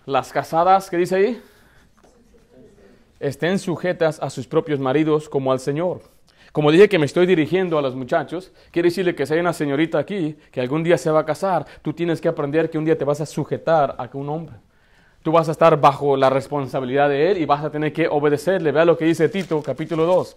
Las 0.06 0.34
casadas, 0.34 0.90
¿qué 0.90 0.98
dice 0.98 1.16
ahí? 1.16 1.42
Estén 3.22 3.58
sujetas 3.58 4.22
a 4.22 4.30
sus 4.30 4.48
propios 4.48 4.82
maridos 4.82 5.30
como 5.30 5.54
al 5.54 5.62
Señor. 5.62 6.02
Como 6.52 6.70
dije 6.70 6.90
que 6.90 7.00
me 7.00 7.06
estoy 7.06 7.26
dirigiendo 7.26 7.78
a 7.78 7.82
los 7.82 7.96
muchachos, 7.96 8.52
quiero 8.72 8.88
decirle 8.88 9.16
que 9.16 9.26
si 9.26 9.36
hay 9.36 9.40
una 9.40 9.54
señorita 9.54 9.98
aquí 9.98 10.36
que 10.52 10.60
algún 10.60 10.84
día 10.84 10.98
se 10.98 11.10
va 11.10 11.22
a 11.22 11.26
casar, 11.26 11.66
tú 11.82 11.94
tienes 11.94 12.20
que 12.20 12.28
aprender 12.28 12.70
que 12.70 12.78
un 12.78 12.84
día 12.84 12.98
te 12.98 13.06
vas 13.06 13.22
a 13.22 13.26
sujetar 13.26 13.96
a 13.98 14.10
un 14.12 14.28
hombre. 14.28 14.56
Tú 15.24 15.32
vas 15.32 15.48
a 15.48 15.52
estar 15.54 15.80
bajo 15.80 16.18
la 16.18 16.30
responsabilidad 16.30 17.08
de 17.08 17.32
él 17.32 17.38
y 17.38 17.46
vas 17.46 17.64
a 17.64 17.70
tener 17.70 17.94
que 17.94 18.10
obedecerle. 18.10 18.74
Vea 18.74 18.84
lo 18.84 18.98
que 18.98 19.06
dice 19.06 19.30
Tito, 19.30 19.64
capítulo 19.64 20.06
2. 20.06 20.36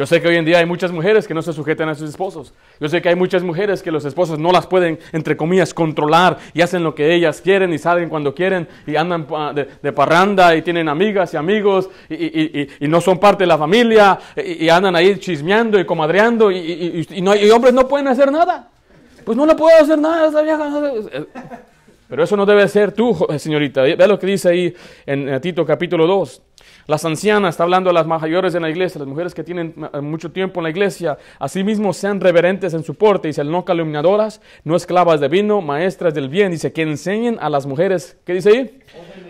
Yo 0.00 0.06
sé 0.06 0.22
que 0.22 0.28
hoy 0.28 0.36
en 0.36 0.46
día 0.46 0.56
hay 0.56 0.64
muchas 0.64 0.92
mujeres 0.92 1.28
que 1.28 1.34
no 1.34 1.42
se 1.42 1.52
sujetan 1.52 1.90
a 1.90 1.94
sus 1.94 2.08
esposos. 2.08 2.54
Yo 2.80 2.88
sé 2.88 3.02
que 3.02 3.10
hay 3.10 3.14
muchas 3.14 3.42
mujeres 3.42 3.82
que 3.82 3.90
los 3.90 4.02
esposos 4.06 4.38
no 4.38 4.50
las 4.50 4.66
pueden, 4.66 4.98
entre 5.12 5.36
comillas, 5.36 5.74
controlar 5.74 6.38
y 6.54 6.62
hacen 6.62 6.82
lo 6.82 6.94
que 6.94 7.14
ellas 7.14 7.42
quieren 7.42 7.70
y 7.74 7.76
salen 7.76 8.08
cuando 8.08 8.34
quieren 8.34 8.66
y 8.86 8.96
andan 8.96 9.26
de, 9.54 9.92
parranda 9.92 10.56
y 10.56 10.62
tienen 10.62 10.88
amigas 10.88 11.34
y 11.34 11.36
amigos 11.36 11.90
y, 12.08 12.66
no 12.80 13.02
son 13.02 13.18
parte 13.18 13.42
de 13.42 13.48
la 13.48 13.58
familia 13.58 14.18
y, 14.42 14.70
andan 14.70 14.96
ahí 14.96 15.18
chismeando 15.18 15.78
y 15.78 15.84
comadreando 15.84 16.50
y, 16.50 17.06
no, 17.20 17.32
hombres 17.54 17.74
no 17.74 17.86
pueden 17.86 18.08
hacer 18.08 18.32
nada. 18.32 18.70
Pues 19.22 19.36
no 19.36 19.44
le 19.44 19.54
puedo 19.54 19.82
hacer 19.82 19.98
nada 19.98 20.24
a 20.24 20.28
esa 20.28 20.40
vieja. 20.40 21.26
Pero 22.08 22.24
eso 22.24 22.38
no 22.38 22.46
debe 22.46 22.66
ser 22.68 22.92
tú, 22.92 23.14
señorita. 23.36 23.82
Ve 23.82 24.08
lo 24.08 24.18
que 24.18 24.28
dice 24.28 24.48
ahí 24.48 24.74
en 25.04 25.38
Tito 25.42 25.66
capítulo 25.66 26.06
2. 26.06 26.42
Las 26.90 27.04
ancianas, 27.04 27.50
está 27.50 27.62
hablando 27.62 27.90
de 27.90 27.94
las 27.94 28.04
mayores 28.04 28.52
en 28.56 28.62
la 28.62 28.68
iglesia, 28.68 28.98
las 28.98 29.06
mujeres 29.06 29.32
que 29.32 29.44
tienen 29.44 29.76
eh, 29.92 30.00
mucho 30.00 30.32
tiempo 30.32 30.58
en 30.58 30.64
la 30.64 30.70
iglesia, 30.70 31.16
asimismo 31.38 31.92
sean 31.92 32.20
reverentes 32.20 32.74
en 32.74 32.82
su 32.82 32.96
porte, 32.96 33.28
dice, 33.28 33.44
no 33.44 33.64
calumniadoras, 33.64 34.40
no 34.64 34.74
esclavas 34.74 35.20
de 35.20 35.28
vino, 35.28 35.60
maestras 35.60 36.14
del 36.14 36.28
bien, 36.28 36.50
dice, 36.50 36.72
que 36.72 36.82
enseñen 36.82 37.38
a 37.40 37.48
las 37.48 37.64
mujeres, 37.64 38.16
¿qué 38.26 38.32
dice 38.32 38.50
ahí? 38.50 38.80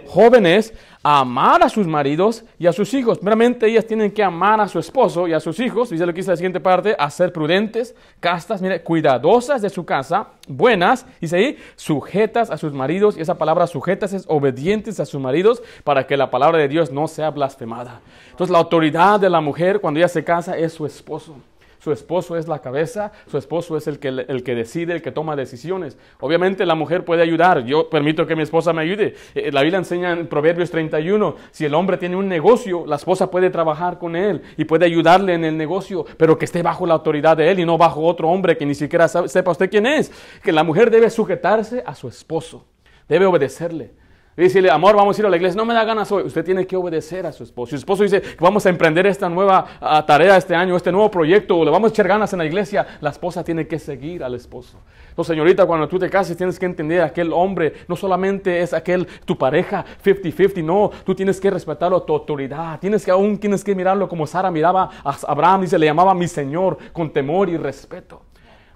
Jóvenes 0.07 0.73
amar 1.03 1.63
a 1.63 1.69
sus 1.69 1.87
maridos 1.87 2.45
y 2.59 2.67
a 2.67 2.73
sus 2.73 2.93
hijos. 2.93 3.23
Meramente 3.23 3.67
ellas 3.67 3.87
tienen 3.87 4.11
que 4.11 4.23
amar 4.23 4.61
a 4.61 4.69
su 4.69 4.79
esposo 4.79 5.27
y 5.27 5.33
a 5.33 5.41
sus 5.41 5.59
hijos, 5.59 5.91
dice 5.91 6.05
lo 6.05 6.13
que 6.13 6.19
dice 6.19 6.31
la 6.31 6.37
siguiente 6.37 6.61
parte, 6.61 6.95
a 6.99 7.09
ser 7.11 7.33
prudentes, 7.33 7.95
castas, 8.21 8.61
mire, 8.61 8.83
cuidadosas 8.83 9.63
de 9.63 9.71
su 9.71 9.85
casa, 9.85 10.29
buenas, 10.47 11.07
dice 11.21 11.37
ahí, 11.37 11.59
sujetas 11.77 12.51
a 12.51 12.59
sus 12.59 12.73
maridos, 12.73 13.17
y 13.17 13.23
esa 13.23 13.39
palabra 13.39 13.67
sujetas 13.67 14.13
es 14.13 14.25
obedientes 14.29 15.01
a 15.01 15.07
sus 15.07 15.21
maridos 15.21 15.63
para 15.85 16.07
que 16.07 16.17
la 16.17 16.31
palabra 16.31 16.59
de 16.59 16.69
Dios 16.69 16.93
no 16.93 17.09
sea 17.09 17.31
blasfemada. 17.31 18.01
Entonces 18.31 18.53
la 18.53 18.59
autoridad 18.59 19.19
de 19.19 19.31
la 19.31 19.41
mujer 19.41 19.81
cuando 19.81 20.01
ella 20.01 20.09
se 20.09 20.25
casa 20.25 20.57
es 20.57 20.75
su 20.75 20.85
esposo. 20.85 21.37
Su 21.81 21.93
esposo 21.93 22.37
es 22.37 22.47
la 22.47 22.59
cabeza, 22.59 23.11
su 23.27 23.39
esposo 23.39 23.75
es 23.75 23.87
el 23.87 23.99
que, 23.99 24.09
el 24.09 24.43
que 24.45 24.55
decide, 24.55 24.93
el 24.93 25.01
que 25.01 25.13
toma 25.13 25.35
decisiones. 25.35 25.97
Obviamente 26.21 26.67
la 26.67 26.75
mujer 26.75 27.07
puede 27.07 27.23
ayudar, 27.23 27.65
yo 27.65 27.89
permito 27.89 28.27
que 28.27 28.37
mi 28.37 28.43
esposa 28.43 28.75
me 28.75 28.83
ayude. 28.83 29.15
Eh, 29.35 29.51
la 29.51 29.63
Biblia 29.63 29.79
enseña 29.79 30.13
en 30.13 30.27
Proverbios 30.27 30.71
31, 30.71 31.37
si 31.51 31.65
el 31.65 31.73
hombre 31.73 31.97
tiene 31.97 32.17
un 32.17 32.29
negocio, 32.29 32.85
la 32.87 32.97
esposa 32.97 33.31
puede 33.31 33.49
trabajar 33.49 33.99
con 33.99 34.15
él 34.15 34.43
y 34.59 34.67
puede 34.67 34.85
ayudarle 34.85 35.33
en 35.33 35.45
el 35.47 35.57
negocio, 35.57 36.05
pero 36.19 36.37
que 36.37 36.45
esté 36.45 36.63
bajo 36.63 36.85
la 36.85 36.93
autoridad 36.93 37.39
de 37.39 37.51
él 37.51 37.61
y 37.61 37.65
no 37.65 37.79
bajo 37.79 38.03
otro 38.03 38.29
hombre 38.29 38.59
que 38.59 38.67
ni 38.67 38.75
siquiera 38.75 39.09
sepa 39.09 39.51
usted 39.51 39.71
quién 39.71 39.87
es. 39.87 40.13
Que 40.43 40.53
la 40.53 40.63
mujer 40.65 40.91
debe 40.91 41.09
sujetarse 41.09 41.83
a 41.87 41.95
su 41.95 42.09
esposo, 42.09 42.67
debe 43.09 43.25
obedecerle. 43.25 43.93
Y 44.37 44.69
amor, 44.69 44.95
vamos 44.95 45.19
a 45.19 45.21
ir 45.21 45.27
a 45.27 45.29
la 45.29 45.37
iglesia. 45.37 45.57
No 45.57 45.65
me 45.65 45.75
da 45.75 45.85
ganas 45.85 46.11
hoy. 46.13 46.23
Usted 46.23 46.45
tiene 46.45 46.67
que 46.67 46.77
obedecer 46.77 47.27
a 47.27 47.33
su 47.33 47.43
esposo. 47.43 47.71
Si 47.71 47.77
su 47.77 47.81
esposo 47.81 48.05
dice, 48.05 48.23
vamos 48.39 48.65
a 48.65 48.69
emprender 48.69 49.07
esta 49.07 49.29
nueva 49.29 49.67
ah, 49.81 50.07
tarea 50.07 50.37
este 50.37 50.55
año, 50.55 50.77
este 50.77 50.93
nuevo 50.93 51.11
proyecto, 51.11 51.59
o 51.59 51.65
le 51.65 51.71
vamos 51.71 51.91
a 51.91 51.93
echar 51.93 52.07
ganas 52.07 52.33
en 52.33 52.39
la 52.39 52.47
iglesia, 52.47 52.87
la 53.01 53.11
esposa 53.11 53.43
tiene 53.43 53.67
que 53.67 53.79
seguir 53.79 54.23
al 54.23 54.35
esposo. 54.35 54.79
Entonces, 55.09 55.33
señorita, 55.35 55.67
cuando 55.67 55.89
tú 55.89 55.99
te 55.99 56.09
cases, 56.09 56.37
tienes 56.37 56.59
que 56.59 56.67
entender, 56.67 57.03
aquel 57.03 57.33
hombre 57.33 57.75
no 57.89 57.97
solamente 57.97 58.63
es 58.63 58.73
aquel, 58.73 59.07
tu 59.25 59.37
pareja, 59.37 59.85
50-50, 60.03 60.65
no, 60.65 60.91
tú 61.05 61.15
tienes 61.15 61.41
que 61.41 61.51
respetarlo, 61.51 62.01
tu 62.03 62.15
autoridad. 62.15 62.79
Tienes 62.79 63.05
que, 63.05 63.11
aún 63.11 63.37
tienes 63.37 63.65
que 63.65 63.75
mirarlo 63.75 64.09
como 64.09 64.27
Sara 64.27 64.51
miraba 64.51 64.91
a 65.05 65.17
Abraham, 65.27 65.63
dice, 65.63 65.79
le 65.79 65.87
llamaba 65.87 66.15
mi 66.15 66.29
Señor, 66.29 66.79
con 66.93 67.13
temor 67.13 67.49
y 67.49 67.57
respeto. 67.57 68.23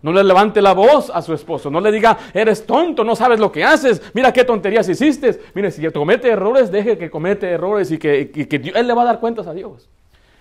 No 0.04 0.12
le 0.12 0.22
levante 0.22 0.60
la 0.60 0.74
voz 0.74 1.08
a 1.08 1.22
su 1.22 1.32
esposo. 1.32 1.70
No 1.70 1.80
le 1.80 1.90
diga, 1.90 2.18
eres 2.34 2.66
tonto, 2.66 3.02
no 3.04 3.16
sabes 3.16 3.40
lo 3.40 3.50
que 3.50 3.64
haces. 3.64 4.02
Mira 4.12 4.34
qué 4.34 4.44
tonterías 4.44 4.86
hiciste. 4.86 5.40
Mire, 5.54 5.70
si 5.70 5.82
comete 5.92 6.28
errores, 6.28 6.70
deje 6.70 6.98
que 6.98 7.08
comete 7.08 7.48
errores 7.48 7.90
y 7.90 7.96
que, 7.96 8.30
Él 8.74 8.86
le 8.86 8.92
va 8.92 9.00
a 9.00 9.06
dar 9.06 9.18
cuentas 9.18 9.46
a 9.46 9.54
Dios. 9.54 9.88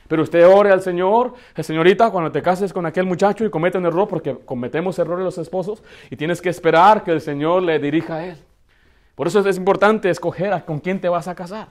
Pero 0.09 0.21
usted 0.21 0.45
ore 0.45 0.73
al 0.73 0.81
Señor, 0.81 1.35
eh, 1.55 1.63
señorita, 1.63 2.11
cuando 2.11 2.29
te 2.29 2.41
cases 2.41 2.73
con 2.73 2.85
aquel 2.85 3.05
muchacho 3.05 3.45
y 3.45 3.49
comete 3.49 3.77
un 3.77 3.85
error, 3.85 4.05
porque 4.05 4.35
cometemos 4.43 4.99
errores 4.99 5.23
los 5.23 5.37
esposos, 5.37 5.81
y 6.09 6.17
tienes 6.17 6.41
que 6.41 6.49
esperar 6.49 7.05
que 7.05 7.11
el 7.11 7.21
Señor 7.21 7.63
le 7.63 7.79
dirija 7.79 8.15
a 8.15 8.27
Él. 8.27 8.37
Por 9.15 9.27
eso 9.27 9.47
es 9.47 9.55
importante 9.55 10.09
escoger 10.09 10.51
a 10.51 10.65
con 10.65 10.81
quién 10.81 10.99
te 10.99 11.07
vas 11.07 11.29
a 11.29 11.35
casar. 11.35 11.69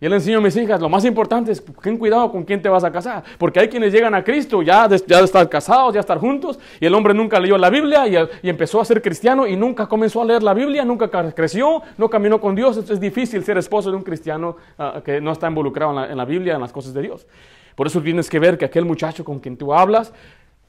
Yo 0.00 0.10
le 0.10 0.16
enseño 0.16 0.38
a 0.38 0.40
mis 0.42 0.54
hijas, 0.56 0.78
lo 0.78 0.90
más 0.90 1.04
importante 1.06 1.52
es 1.52 1.64
ten 1.82 1.96
cuidado 1.96 2.30
con 2.30 2.44
quién 2.44 2.60
te 2.60 2.68
vas 2.68 2.84
a 2.84 2.92
casar, 2.92 3.24
porque 3.38 3.60
hay 3.60 3.68
quienes 3.68 3.92
llegan 3.92 4.14
a 4.14 4.22
Cristo 4.22 4.60
ya 4.60 4.86
de, 4.86 5.02
ya 5.06 5.20
estar 5.20 5.48
casados, 5.48 5.94
ya 5.94 6.00
estar 6.00 6.18
juntos, 6.18 6.58
y 6.78 6.84
el 6.84 6.94
hombre 6.94 7.14
nunca 7.14 7.40
leyó 7.40 7.56
la 7.56 7.70
Biblia 7.70 8.06
y, 8.06 8.48
empezó 8.48 8.80
a 8.80 8.84
ser 8.84 9.00
cristiano 9.00 9.46
y 9.46 9.56
nunca 9.56 9.86
comenzó 9.86 10.20
a 10.20 10.24
leer 10.26 10.42
la 10.42 10.52
Biblia, 10.52 10.84
nunca 10.84 11.08
creció, 11.32 11.82
no 11.96 12.10
caminó 12.10 12.40
con 12.40 12.54
Dios. 12.54 12.76
es 12.76 13.00
difícil 13.00 13.42
ser 13.42 13.56
esposo 13.56 13.90
de 13.90 13.96
un 13.96 14.02
cristiano 14.02 14.56
ah, 14.78 15.00
que 15.04 15.20
no 15.20 15.32
está 15.32 15.48
involucrado 15.48 15.92
en 15.92 15.96
la, 15.96 16.10
en 16.10 16.16
la 16.16 16.24
Biblia, 16.24 16.54
en 16.54 16.60
las 16.60 16.72
cosas 16.72 16.92
de 16.92 17.02
Dios. 17.02 17.26
Por 17.74 17.86
eso 17.86 18.00
tienes 18.02 18.28
que 18.28 18.38
ver 18.38 18.58
que 18.58 18.66
aquel 18.66 18.84
muchacho 18.84 19.24
con 19.24 19.38
quien 19.38 19.56
tú 19.56 19.72
hablas 19.72 20.12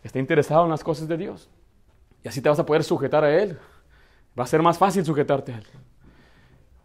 está 0.03 0.19
interesado 0.19 0.63
en 0.63 0.71
las 0.71 0.83
cosas 0.83 1.07
de 1.07 1.17
Dios. 1.17 1.49
Y 2.23 2.27
así 2.27 2.41
te 2.41 2.49
vas 2.49 2.59
a 2.59 2.65
poder 2.65 2.83
sujetar 2.83 3.23
a 3.23 3.41
él. 3.41 3.57
Va 4.37 4.43
a 4.43 4.47
ser 4.47 4.61
más 4.61 4.77
fácil 4.77 5.05
sujetarte 5.05 5.53
a 5.53 5.57
él. 5.57 5.65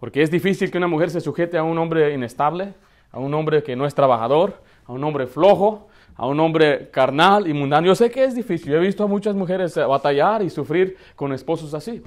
Porque 0.03 0.21
es 0.21 0.33
difícil 0.33 0.69
que 0.69 0.79
una 0.79 0.89
mujer 0.89 1.11
se 1.11 1.21
sujete 1.21 1.57
a 1.57 1.63
un 1.63 1.79
hombre 1.79 2.13
inestable, 2.13 2.75
a 3.13 3.21
un 3.21 3.33
hombre 3.35 3.63
que 3.63 3.77
no 3.77 3.87
es 3.87 3.95
trabajador, 3.95 4.61
a 4.85 4.91
un 4.91 5.05
hombre 5.05 5.29
flojo, 5.29 5.87
a 6.17 6.27
un 6.27 6.41
hombre 6.41 6.91
carnal 6.91 7.47
y 7.47 7.53
mundano. 7.53 7.87
Yo 7.87 7.95
sé 7.95 8.11
que 8.11 8.25
es 8.25 8.35
difícil. 8.35 8.73
Yo 8.73 8.79
he 8.79 8.81
visto 8.81 9.05
a 9.05 9.07
muchas 9.07 9.37
mujeres 9.37 9.77
eh, 9.77 9.85
batallar 9.85 10.43
y 10.43 10.51
sufrir 10.51 10.97
con 11.15 11.33
esposos 11.33 11.73
así. 11.73 12.03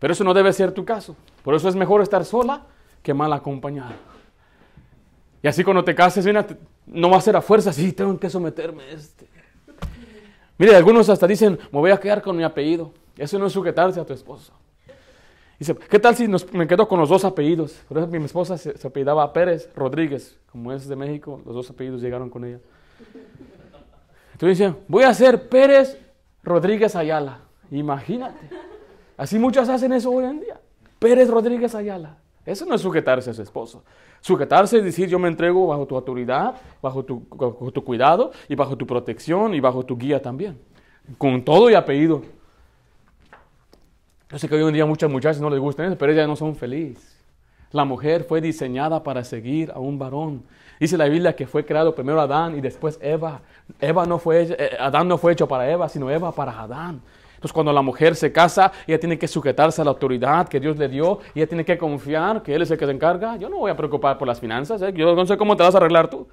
Pero 0.00 0.12
eso 0.12 0.24
no 0.24 0.34
debe 0.34 0.52
ser 0.52 0.72
tu 0.72 0.84
caso. 0.84 1.14
Por 1.44 1.54
eso 1.54 1.68
es 1.68 1.76
mejor 1.76 2.02
estar 2.02 2.24
sola 2.24 2.66
que 3.00 3.14
mal 3.14 3.32
acompañada. 3.32 3.94
Y 5.40 5.46
así 5.46 5.62
cuando 5.62 5.84
te 5.84 5.94
cases, 5.94 6.26
no 6.84 7.10
va 7.10 7.16
a 7.18 7.20
ser 7.20 7.36
a 7.36 7.40
fuerza, 7.40 7.72
sí, 7.72 7.92
tengo 7.92 8.18
que 8.18 8.28
someterme 8.28 8.82
a 8.82 8.88
este. 8.88 9.28
Mire, 10.58 10.74
algunos 10.74 11.08
hasta 11.08 11.28
dicen, 11.28 11.56
me 11.70 11.78
voy 11.78 11.92
a 11.92 12.00
quedar 12.00 12.22
con 12.22 12.36
mi 12.36 12.42
apellido. 12.42 12.90
Eso 13.16 13.38
no 13.38 13.46
es 13.46 13.52
sujetarse 13.52 14.00
a 14.00 14.04
tu 14.04 14.14
esposo. 14.14 14.52
Dice, 15.58 15.74
¿qué 15.74 15.98
tal 15.98 16.14
si 16.14 16.28
me 16.52 16.66
quedo 16.66 16.86
con 16.86 17.00
los 17.00 17.08
dos 17.08 17.24
apellidos? 17.24 17.82
Por 17.88 17.96
ejemplo, 17.96 18.18
mi 18.18 18.26
esposa 18.26 18.58
se, 18.58 18.74
apellidaba 18.86 19.32
Pérez 19.32 19.70
Rodríguez, 19.74 20.38
como 20.52 20.72
es 20.72 20.86
de 20.86 20.96
México, 20.96 21.40
los 21.46 21.54
dos 21.54 21.70
apellidos 21.70 22.02
llegaron 22.02 22.28
con 22.28 22.44
ella. 22.44 22.58
Entonces 24.32 24.58
dice, 24.58 24.74
voy 24.86 25.04
a 25.04 25.14
ser 25.14 25.48
Pérez 25.48 25.98
Rodríguez 26.42 26.94
Ayala. 26.94 27.40
Imagínate. 27.70 28.50
Así 29.16 29.38
muchas 29.38 29.68
hacen 29.70 29.92
eso 29.94 30.10
hoy 30.10 30.26
en 30.26 30.40
día. 30.40 30.60
Pérez 30.98 31.30
Rodríguez 31.30 31.74
Ayala. 31.74 32.18
Eso 32.44 32.66
no 32.66 32.74
es 32.74 32.82
sujetarse 32.82 33.30
a 33.30 33.34
su 33.34 33.42
esposo. 33.42 33.82
Sujetarse 34.20 34.78
es 34.78 34.84
decir, 34.84 35.08
yo 35.08 35.18
me 35.18 35.28
entrego 35.28 35.66
bajo 35.66 35.86
tu 35.86 35.96
autoridad, 35.96 36.54
bajo 36.82 37.02
tu, 37.02 37.26
bajo 37.30 37.72
tu 37.72 37.82
cuidado 37.82 38.30
y 38.48 38.54
bajo 38.54 38.76
tu 38.76 38.86
protección 38.86 39.54
y 39.54 39.60
bajo 39.60 39.84
tu 39.84 39.96
guía 39.96 40.20
también. 40.20 40.58
Con 41.16 41.42
todo 41.44 41.70
y 41.70 41.74
apellido. 41.74 42.22
Yo 44.36 44.40
sé 44.40 44.50
que 44.50 44.54
hoy 44.54 44.68
en 44.68 44.74
día 44.74 44.84
muchas 44.84 45.10
muchachas 45.10 45.40
no 45.40 45.48
les 45.48 45.58
gustan 45.58 45.86
eso, 45.86 45.96
pero 45.96 46.12
ellas 46.12 46.28
no 46.28 46.36
son 46.36 46.54
felices. 46.54 47.18
La 47.72 47.86
mujer 47.86 48.22
fue 48.22 48.42
diseñada 48.42 49.02
para 49.02 49.24
seguir 49.24 49.72
a 49.74 49.78
un 49.78 49.98
varón. 49.98 50.42
Dice 50.78 50.98
la 50.98 51.06
Biblia 51.06 51.34
que 51.34 51.46
fue 51.46 51.64
creado 51.64 51.94
primero 51.94 52.20
Adán 52.20 52.54
y 52.54 52.60
después 52.60 52.98
Eva. 53.00 53.40
Eva 53.80 54.04
no 54.04 54.18
fue, 54.18 54.42
eh, 54.42 54.76
Adán 54.78 55.08
no 55.08 55.16
fue 55.16 55.32
hecho 55.32 55.48
para 55.48 55.70
Eva, 55.70 55.88
sino 55.88 56.10
Eva 56.10 56.32
para 56.32 56.60
Adán. 56.60 57.00
Entonces 57.36 57.50
cuando 57.54 57.72
la 57.72 57.80
mujer 57.80 58.14
se 58.14 58.30
casa, 58.30 58.72
ella 58.86 59.00
tiene 59.00 59.18
que 59.18 59.26
sujetarse 59.26 59.80
a 59.80 59.84
la 59.86 59.92
autoridad 59.92 60.46
que 60.48 60.60
Dios 60.60 60.76
le 60.76 60.90
dio, 60.90 61.20
y 61.34 61.38
ella 61.38 61.48
tiene 61.48 61.64
que 61.64 61.78
confiar 61.78 62.42
que 62.42 62.54
Él 62.54 62.60
es 62.60 62.70
el 62.70 62.76
que 62.76 62.84
se 62.84 62.92
encarga. 62.92 63.38
Yo 63.38 63.48
no 63.48 63.56
voy 63.56 63.70
a 63.70 63.76
preocupar 63.78 64.18
por 64.18 64.28
las 64.28 64.38
finanzas, 64.38 64.82
¿eh? 64.82 64.92
yo 64.92 65.14
no 65.14 65.24
sé 65.24 65.38
cómo 65.38 65.56
te 65.56 65.62
vas 65.62 65.74
a 65.74 65.78
arreglar 65.78 66.10
tú. 66.10 66.28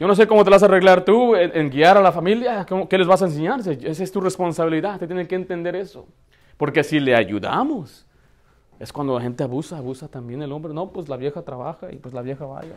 Yo 0.00 0.08
no 0.08 0.16
sé 0.16 0.26
cómo 0.26 0.42
te 0.42 0.50
vas 0.50 0.64
a 0.64 0.66
arreglar 0.66 1.04
tú 1.04 1.36
en, 1.36 1.56
en 1.56 1.70
guiar 1.70 1.98
a 1.98 2.00
la 2.00 2.10
familia, 2.10 2.66
qué 2.90 2.98
les 2.98 3.06
vas 3.06 3.22
a 3.22 3.26
enseñar. 3.26 3.60
Esa 3.60 4.02
es 4.02 4.10
tu 4.10 4.20
responsabilidad, 4.20 4.98
te 4.98 5.06
tienen 5.06 5.28
que 5.28 5.36
entender 5.36 5.76
eso. 5.76 6.04
Porque 6.56 6.82
si 6.84 7.00
le 7.00 7.14
ayudamos, 7.14 8.06
es 8.78 8.92
cuando 8.92 9.14
la 9.14 9.22
gente 9.22 9.42
abusa, 9.44 9.78
abusa 9.78 10.08
también 10.08 10.42
el 10.42 10.52
hombre. 10.52 10.72
No, 10.72 10.90
pues 10.90 11.08
la 11.08 11.16
vieja 11.16 11.42
trabaja 11.42 11.92
y 11.92 11.96
pues 11.96 12.14
la 12.14 12.22
vieja 12.22 12.44
vaya. 12.44 12.74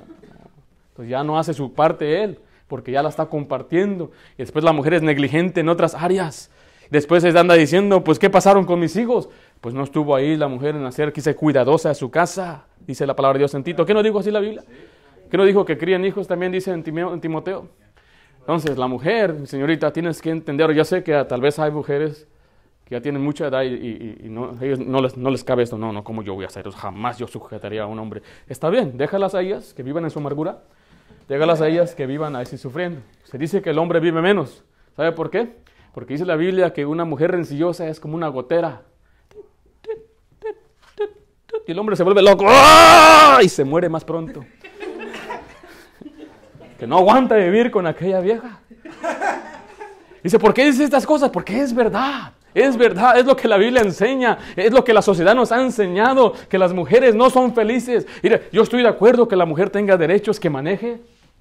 Pues 0.96 1.08
ya 1.08 1.24
no 1.24 1.38
hace 1.40 1.54
su 1.54 1.74
parte 1.74 2.24
él. 2.24 2.40
porque 2.70 2.92
ya 2.92 3.04
la 3.04 3.10
está 3.10 3.26
compartiendo. 3.26 4.12
Y 4.36 4.44
después 4.44 4.64
la 4.64 4.72
mujer 4.72 4.94
es 4.94 5.02
negligente 5.02 5.60
en 5.60 5.68
otras 5.68 5.96
áreas. 5.96 6.52
Después 6.90 7.22
se 7.22 7.38
anda 7.38 7.56
diciendo, 7.56 8.04
pues, 8.04 8.18
¿qué 8.18 8.30
pasaron 8.30 8.66
con 8.66 8.80
mis 8.80 8.96
hijos? 8.96 9.30
Pues 9.60 9.76
no 9.76 9.84
estuvo 9.84 10.16
ahí 10.16 10.38
la 10.38 10.48
mujer 10.48 10.76
en 10.76 10.86
hacer, 10.86 11.12
quise 11.12 11.36
cuidadosa 11.36 11.90
de 11.90 11.96
su 11.96 12.10
casa, 12.10 12.66
dice 12.88 13.06
la 13.06 13.16
palabra 13.16 13.34
de 13.34 13.40
Dios 13.40 13.54
en 13.54 13.64
Tito. 13.64 13.86
¿Qué 13.86 13.94
no 13.94 14.02
dijo 14.02 14.20
así 14.20 14.32
la 14.32 14.40
Biblia? 14.40 14.64
¿Qué 15.30 15.38
no 15.38 15.46
dijo 15.46 15.66
que 15.66 15.78
crían 15.78 16.06
hijos? 16.06 16.28
También 16.28 16.52
dice 16.52 16.72
en 16.72 16.84
Timoteo. 16.84 17.68
Entonces, 18.40 18.78
la 18.78 18.88
mujer, 18.88 19.46
señorita, 19.46 19.92
tienes 19.92 20.22
que 20.22 20.32
entender, 20.32 20.72
yo 20.74 20.84
sé 20.84 21.04
que 21.04 21.24
tal 21.26 21.42
vez 21.42 21.60
hay 21.60 21.72
mujeres 21.72 22.28
ya 22.90 23.02
tienen 23.02 23.22
mucha 23.22 23.48
edad 23.48 23.64
y, 23.64 24.18
no 24.30 24.52
les, 25.02 25.18
no 25.18 25.30
les 25.30 25.44
cabe 25.44 25.64
esto, 25.64 25.78
no, 25.78 25.94
no, 25.94 26.04
¿cómo 26.04 26.24
yo 26.24 26.34
voy 26.34 26.46
a 26.46 26.48
hacer 26.48 26.68
eso? 26.68 26.78
Jamás 26.78 27.18
yo 27.18 27.28
sujetaría 27.28 27.84
a 27.84 27.86
un 27.86 28.00
hombre. 28.00 28.22
Está 28.48 28.70
bien, 28.70 28.98
déjalas 28.98 29.36
a 29.36 29.42
ellas 29.42 29.74
que 29.74 29.84
vivan 29.84 30.04
en 30.06 30.10
su 30.10 30.20
amargura, 30.20 30.64
déjalas 31.28 31.62
a 31.62 31.68
ellas 31.68 31.94
que 31.94 32.08
vivan 32.08 32.36
así 32.36 32.58
sufriendo. 32.58 33.02
Se 33.26 33.38
dice 33.38 33.62
que 33.62 33.70
el 33.70 33.78
hombre 33.78 34.00
vive 34.00 34.22
menos. 34.22 34.64
¿Sabe 34.96 35.12
por 35.12 35.30
qué? 35.30 35.56
Porque 35.94 36.14
dice 36.14 36.26
la 36.26 36.36
Biblia 36.36 36.74
que 36.74 36.86
una 36.86 37.06
mujer 37.06 37.32
rencillosa 37.32 37.88
es 37.88 38.00
como 38.00 38.16
una 38.16 38.28
gotera. 38.28 38.82
Y 41.68 41.72
el 41.72 41.80
hombre 41.80 41.96
se 41.96 42.04
vuelve 42.04 42.22
loco 42.24 42.46
¡ah! 42.48 43.40
y 43.44 43.50
se 43.50 43.64
muere 43.64 43.90
más 43.90 44.04
pronto. 44.04 44.44
Que 46.80 46.88
no 46.88 46.98
aguanta 46.98 47.36
vivir 47.36 47.70
con 47.70 47.86
aquella 47.86 48.20
vieja. 48.22 48.62
Dice, 50.24 50.40
¿por 50.40 50.54
qué 50.54 50.66
dice 50.66 50.84
estas 50.84 51.06
cosas? 51.06 51.30
Porque 51.30 51.60
es 51.62 51.74
verdad. 51.74 52.34
Es 52.54 52.78
verdad, 52.78 53.18
es 53.18 53.26
lo 53.26 53.36
que 53.36 53.48
la 53.48 53.58
Biblia 53.58 53.82
enseña, 53.82 54.38
es 54.56 54.72
lo 54.72 54.84
que 54.84 54.94
la 54.94 55.02
sociedad 55.02 55.36
nos 55.36 55.52
ha 55.52 55.62
enseñado, 55.62 56.34
que 56.50 56.58
las 56.58 56.74
mujeres 56.74 57.16
no 57.16 57.30
son 57.30 57.54
felices. 57.54 58.08
Yo 58.52 58.64
estoy 58.64 58.82
de 58.82 58.90
acuerdo 58.90 59.28
que 59.28 59.36
la 59.36 59.46
mujer 59.46 59.70
tenga 59.70 59.98
derechos, 59.98 60.40
que 60.40 60.50
maneje, 60.50 60.98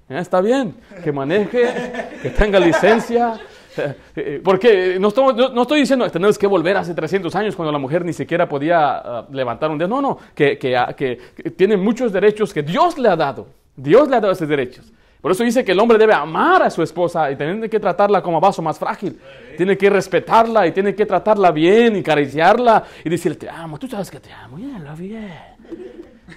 está 0.07 0.41
bien, 0.41 0.75
que 1.03 1.11
maneje, 1.11 1.91
que 2.21 2.29
tenga 2.29 2.59
licencia, 2.59 3.39
eh, 3.77 3.95
eh, 4.15 4.41
porque 4.43 4.97
no 4.99 5.09
estoy, 5.09 5.33
no 5.35 5.61
estoy 5.61 5.81
diciendo 5.81 6.09
tenemos 6.09 6.37
que 6.37 6.47
volver 6.47 6.77
hace 6.77 6.93
300 6.93 7.33
años 7.35 7.55
cuando 7.55 7.71
la 7.71 7.77
mujer 7.77 8.03
ni 8.03 8.13
siquiera 8.13 8.49
podía 8.49 8.97
ah, 8.97 9.27
levantar 9.31 9.69
un 9.69 9.77
dedo. 9.77 9.87
No, 9.87 10.01
no, 10.01 10.17
ah, 10.19 10.31
que, 10.35 10.57
que, 10.57 11.51
tiene 11.51 11.77
muchos 11.77 12.11
derechos 12.11 12.53
que 12.53 12.63
Dios 12.63 12.97
le 12.97 13.09
ha 13.09 13.15
dado. 13.15 13.47
Dios 13.75 14.09
le 14.09 14.17
ha 14.17 14.19
dado 14.19 14.33
esos 14.33 14.47
derechos. 14.47 14.91
Por 15.21 15.31
eso 15.31 15.43
dice 15.43 15.65
que 15.65 15.73
el 15.73 15.79
hombre 15.79 15.97
debe 15.97 16.13
amar 16.13 16.63
a 16.63 16.69
su 16.69 16.81
esposa 16.81 17.29
y 17.29 17.35
tiene 17.35 17.69
que 17.69 17.79
tratarla 17.79 18.21
como 18.21 18.39
vaso 18.39 18.61
más 18.61 18.79
frágil. 18.79 19.19
Tiene 19.57 19.77
que 19.77 19.89
respetarla 19.89 20.65
y 20.65 20.71
tiene 20.71 20.95
que 20.95 21.05
tratarla 21.05 21.51
bien 21.51 21.97
y 21.97 21.99
acariciarla 21.99 22.85
y 23.03 23.09
decirle, 23.09 23.37
te 23.37 23.49
amo, 23.49 23.77
tú 23.77 23.87
sabes 23.87 24.09
que 24.09 24.19
te 24.19 24.31
amo, 24.31 24.57
ya 24.57 24.79
lo 24.79 24.95
bien. 24.95 25.33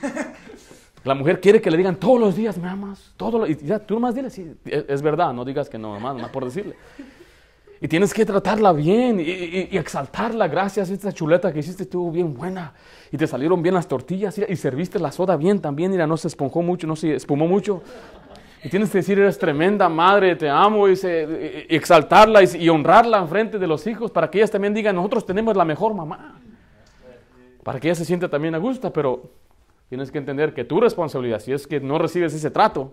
La 1.05 1.15
mujer 1.15 1.41
quiere 1.41 1.61
que 1.61 1.71
le 1.71 1.77
digan 1.77 1.97
todos 1.97 2.19
los 2.21 2.37
días, 2.37 2.57
me 2.59 2.69
amas, 2.69 3.12
todo 3.17 3.45
y 3.47 3.57
ya, 3.57 3.81
tú 3.81 3.95
nomás 3.95 4.15
dile, 4.15 4.31
sí, 4.31 4.55
es, 4.65 5.03
verdad, 5.03 5.33
no 5.33 5.45
digas 5.45 5.69
que 5.69 5.77
no, 5.77 5.99
más, 5.99 6.15
más 6.15 6.31
por 6.31 6.45
decirle. 6.45 6.77
Y 7.81 7.89
tienes 7.89 8.15
que 8.15 8.25
tratarla 8.25 8.73
bien 8.73 9.19
y, 9.19 9.77
exaltarla. 9.77 10.47
Gracias, 10.47 10.89
esta 10.89 11.11
chuleta 11.11 11.53
que 11.53 11.59
hiciste 11.59 11.83
estuvo 11.83 12.12
bien 12.12 12.33
buena. 12.33 12.73
Y 13.11 13.17
te 13.17 13.27
salieron 13.27 13.61
bien 13.61 13.75
las 13.75 13.89
tortillas 13.89 14.39
y 14.39 14.55
serviste 14.55 15.01
la 15.01 15.11
soda 15.11 15.37
bien 15.37 15.61
también. 15.61 15.91
Mira, 15.91 16.07
no 16.07 16.17
se 16.17 16.29
esponjó 16.29 16.62
mucho, 16.62 16.87
no 16.87 16.95
se 16.95 17.17
espumó 17.17 17.49
mucho. 17.49 17.83
Y 18.64 18.69
tienes 18.69 18.90
que 18.90 18.99
decir, 18.99 19.19
eres 19.19 19.38
tremenda 19.38 19.88
madre, 19.88 20.37
te 20.37 20.49
amo, 20.49 20.88
y, 20.88 20.92
exaltarla 21.69 22.42
y, 22.45 22.69
honrarla 22.69 23.19
en 23.19 23.28
frente 23.28 23.59
de 23.59 23.66
los 23.66 23.87
hijos 23.87 24.11
para 24.11 24.31
que 24.31 24.38
ellas 24.38 24.50
también 24.50 24.73
digan, 24.73 24.95
nosotros 24.95 25.26
tenemos 25.26 25.57
la 25.57 25.64
mejor 25.64 25.95
mamá. 25.95 26.40
Para 27.64 27.81
que 27.81 27.88
ella 27.88 27.97
se 27.97 28.04
sienta 28.04 28.28
también 28.28 28.54
a 28.54 28.59
gusto, 28.59 28.92
pero 28.92 29.31
tienes 29.88 30.11
que 30.12 30.19
entender 30.19 30.54
que 30.54 30.64
tu 30.64 30.81
responsabilidad, 30.81 31.40
si 31.40 31.52
es 31.52 31.66
que 31.66 31.81
no 31.81 31.99
recibes 31.99 32.33
ese 32.35 32.50
trato, 32.50 32.92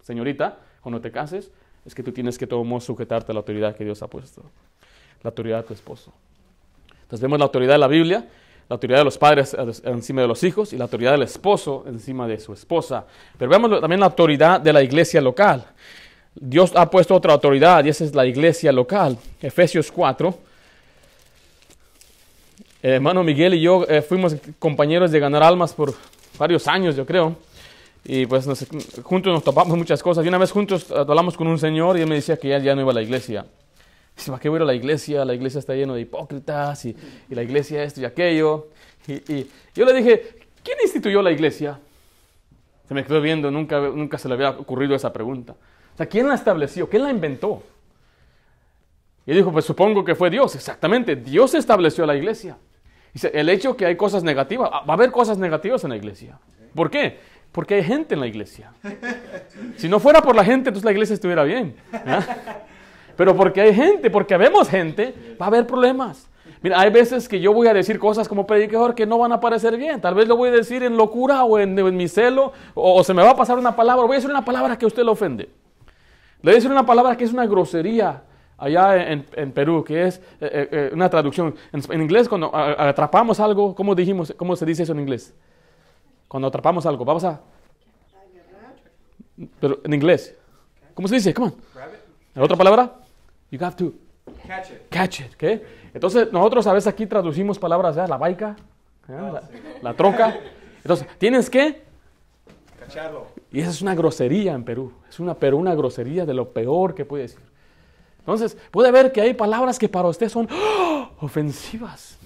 señorita, 0.00 0.58
cuando 0.80 1.00
te 1.00 1.10
cases, 1.10 1.52
es 1.84 1.94
que 1.94 2.02
tú 2.02 2.12
tienes 2.12 2.38
que 2.38 2.46
todo 2.46 2.80
sujetarte 2.80 3.32
a 3.32 3.34
la 3.34 3.40
autoridad 3.40 3.76
que 3.76 3.84
Dios 3.84 4.02
ha 4.02 4.08
puesto, 4.08 4.42
la 5.22 5.28
autoridad 5.28 5.58
de 5.58 5.62
tu 5.64 5.74
esposo. 5.74 6.12
Entonces 7.02 7.20
vemos 7.20 7.38
la 7.38 7.44
autoridad 7.44 7.74
de 7.74 7.78
la 7.78 7.88
Biblia, 7.88 8.26
la 8.70 8.74
autoridad 8.74 8.98
de 8.98 9.04
los 9.04 9.18
padres 9.18 9.56
encima 9.82 10.22
de 10.22 10.28
los 10.28 10.44
hijos 10.44 10.72
y 10.72 10.76
la 10.76 10.84
autoridad 10.84 11.10
del 11.10 11.24
esposo 11.24 11.82
encima 11.88 12.28
de 12.28 12.38
su 12.38 12.52
esposa. 12.52 13.04
Pero 13.36 13.50
vemos 13.50 13.80
también 13.80 13.98
la 13.98 14.06
autoridad 14.06 14.60
de 14.60 14.72
la 14.72 14.80
iglesia 14.80 15.20
local. 15.20 15.66
Dios 16.36 16.70
ha 16.76 16.88
puesto 16.88 17.16
otra 17.16 17.32
autoridad 17.32 17.84
y 17.84 17.88
esa 17.88 18.04
es 18.04 18.14
la 18.14 18.24
iglesia 18.24 18.70
local. 18.70 19.18
Efesios 19.42 19.90
4. 19.90 20.32
hermano 22.80 23.24
Miguel 23.24 23.54
y 23.54 23.60
yo 23.60 23.84
eh, 23.88 24.02
fuimos 24.02 24.36
compañeros 24.60 25.10
de 25.10 25.18
ganar 25.18 25.42
almas 25.42 25.72
por 25.72 25.92
varios 26.38 26.68
años, 26.68 26.94
yo 26.94 27.04
creo. 27.04 27.34
Y 28.04 28.24
pues 28.26 28.46
juntos 29.02 29.34
nos 29.34 29.42
topamos 29.42 29.76
muchas 29.76 30.00
cosas. 30.00 30.24
Y 30.24 30.28
una 30.28 30.38
vez 30.38 30.52
juntos 30.52 30.92
hablamos 30.92 31.36
con 31.36 31.48
un 31.48 31.58
señor 31.58 31.98
y 31.98 32.02
él 32.02 32.08
me 32.08 32.14
decía 32.14 32.36
que 32.36 32.54
él 32.54 32.62
ya 32.62 32.76
no 32.76 32.82
iba 32.82 32.92
a 32.92 32.94
la 32.94 33.02
iglesia. 33.02 33.44
¿Para 34.26 34.38
qué 34.38 34.48
voy 34.48 34.58
a 34.60 34.62
a 34.62 34.66
la 34.66 34.74
iglesia? 34.74 35.24
La 35.24 35.34
iglesia 35.34 35.58
está 35.58 35.74
llena 35.74 35.94
de 35.94 36.00
hipócritas 36.02 36.84
y, 36.84 36.96
la 37.28 37.42
iglesia 37.42 37.82
esto 37.82 38.00
y 38.00 38.04
aquello. 38.04 38.68
Y, 39.06 39.46
yo 39.74 39.84
le 39.84 39.92
dije, 39.94 40.38
¿quién 40.62 40.78
instituyó 40.82 41.22
la 41.22 41.30
iglesia? 41.30 41.78
Se 42.86 42.94
me 42.94 43.04
quedó 43.04 43.20
viendo, 43.20 43.50
nunca, 43.50 43.80
nunca 43.80 44.18
se 44.18 44.28
le 44.28 44.34
había 44.34 44.50
ocurrido 44.50 44.94
esa 44.94 45.12
pregunta. 45.12 45.52
O 45.94 45.96
sea, 45.96 46.06
¿quién 46.06 46.28
la 46.28 46.34
estableció? 46.34 46.88
¿Quién 46.88 47.04
la 47.04 47.10
inventó? 47.10 47.62
Y 49.26 49.32
dijo, 49.32 49.52
pues 49.52 49.64
supongo 49.64 50.04
que 50.04 50.14
fue 50.14 50.30
Dios. 50.30 50.54
Exactamente, 50.54 51.16
Dios 51.16 51.54
estableció 51.54 52.04
la 52.06 52.16
iglesia. 52.16 52.56
Dice, 53.12 53.30
el 53.34 53.48
hecho 53.48 53.76
que 53.76 53.86
hay 53.86 53.96
cosas 53.96 54.22
negativas, 54.22 54.70
va 54.70 54.84
a 54.86 54.92
haber 54.92 55.10
cosas 55.10 55.38
negativas 55.38 55.84
en 55.84 55.90
la 55.90 55.96
iglesia. 55.96 56.38
¿Por 56.74 56.90
qué? 56.90 57.18
Porque 57.52 57.74
hay 57.74 57.84
gente 57.84 58.14
en 58.14 58.20
la 58.20 58.26
iglesia. 58.26 58.72
Si 59.76 59.88
no 59.88 59.98
fuera 59.98 60.22
por 60.22 60.36
la 60.36 60.44
gente, 60.44 60.68
entonces 60.68 60.84
la 60.84 60.92
iglesia 60.92 61.14
estuviera 61.14 61.42
bien. 61.42 61.74
Pero 63.20 63.36
porque 63.36 63.60
hay 63.60 63.74
gente, 63.74 64.08
porque 64.08 64.34
vemos 64.38 64.66
gente, 64.66 65.14
va 65.38 65.44
a 65.44 65.48
haber 65.48 65.66
problemas. 65.66 66.26
Mira, 66.62 66.80
hay 66.80 66.88
veces 66.88 67.28
que 67.28 67.38
yo 67.38 67.52
voy 67.52 67.66
a 67.66 67.74
decir 67.74 67.98
cosas 67.98 68.26
como 68.26 68.46
predicador 68.46 68.94
que 68.94 69.04
no 69.04 69.18
van 69.18 69.30
a 69.30 69.38
parecer 69.38 69.76
bien. 69.76 70.00
Tal 70.00 70.14
vez 70.14 70.26
lo 70.26 70.38
voy 70.38 70.48
a 70.48 70.52
decir 70.52 70.82
en 70.82 70.96
locura 70.96 71.44
o 71.44 71.58
en, 71.58 71.74
mi 71.94 72.08
celo, 72.08 72.54
o, 72.72 73.04
se 73.04 73.12
me 73.12 73.22
va 73.22 73.32
a 73.32 73.36
pasar 73.36 73.58
una 73.58 73.76
palabra. 73.76 74.06
Voy 74.06 74.14
a 74.14 74.16
decir 74.16 74.30
una 74.30 74.42
palabra 74.42 74.78
que 74.78 74.86
a 74.86 74.88
usted 74.88 75.02
le 75.02 75.10
ofende. 75.10 75.42
Le 75.44 75.50
voy 76.44 76.52
a 76.52 76.54
decir 76.54 76.70
una 76.70 76.86
palabra 76.86 77.14
que 77.14 77.24
es 77.24 77.32
una 77.34 77.44
grosería 77.44 78.22
allá 78.56 79.12
en, 79.12 79.52
Perú, 79.52 79.84
que 79.84 80.06
es 80.06 80.16
eh, 80.16 80.22
eh, 80.40 80.68
eh, 80.72 80.90
una 80.94 81.10
traducción. 81.10 81.54
En, 81.74 82.00
inglés, 82.00 82.26
cuando 82.26 82.50
atrapamos 82.56 83.38
algo, 83.38 83.74
¿cómo 83.74 83.94
dijimos? 83.94 84.32
¿Cómo 84.34 84.56
se 84.56 84.64
dice 84.64 84.84
eso 84.84 84.92
en 84.92 85.00
inglés? 85.00 85.34
Cuando 86.26 86.48
atrapamos 86.48 86.86
algo, 86.86 87.04
vamos 87.04 87.24
a... 87.24 87.38
Pero 89.60 89.80
en 89.84 89.92
inglés. 89.92 90.34
¿Cómo 90.94 91.06
se 91.06 91.16
dice? 91.16 91.34
Come 91.34 91.48
on. 91.48 91.54
¿La 92.34 92.44
otra 92.44 92.56
palabra? 92.56 92.94
You 93.50 93.58
have 93.64 93.76
to 93.76 93.94
catch 94.46 94.70
it. 94.70 94.88
Catch 94.90 95.20
it. 95.20 95.34
¿qué? 95.34 95.64
Entonces 95.92 96.32
nosotros 96.32 96.66
a 96.66 96.72
veces 96.72 96.86
aquí 96.86 97.06
traducimos 97.06 97.58
palabras, 97.58 97.96
¿ya? 97.96 98.06
la 98.06 98.16
baica, 98.16 98.56
oh, 99.08 99.40
la, 99.82 99.94
troca. 99.94 100.38
Entonces, 100.78 101.06
tienes 101.18 101.50
que 101.50 101.82
cacharlo. 102.78 103.26
Y 103.52 103.60
esa 103.60 103.70
es 103.70 103.82
una 103.82 103.94
grosería 103.94 104.54
en 104.54 104.64
Perú. 104.64 104.92
Es 105.08 105.18
una, 105.20 105.34
pero 105.34 105.56
una 105.56 105.74
grosería 105.74 106.24
de 106.24 106.34
lo 106.34 106.50
peor 106.50 106.94
que 106.94 107.04
puede 107.04 107.24
decir. 107.24 107.40
Entonces, 108.20 108.56
puede 108.70 108.90
ver 108.92 109.12
que 109.12 109.20
hay 109.20 109.34
palabras 109.34 109.78
que 109.78 109.88
para 109.88 110.08
usted 110.08 110.28
son 110.28 110.48
¡oh! 110.50 111.10
ofensivas. 111.20 112.16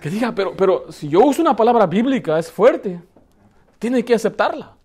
Que 0.00 0.08
diga, 0.08 0.32
pero, 0.32 0.56
pero 0.56 0.90
si 0.92 1.08
yo 1.08 1.20
uso 1.20 1.42
una 1.42 1.56
palabra 1.56 1.86
bíblica, 1.86 2.38
es 2.38 2.50
fuerte. 2.50 3.00
Tiene 3.78 4.04
que 4.04 4.14
aceptarla. 4.14 4.76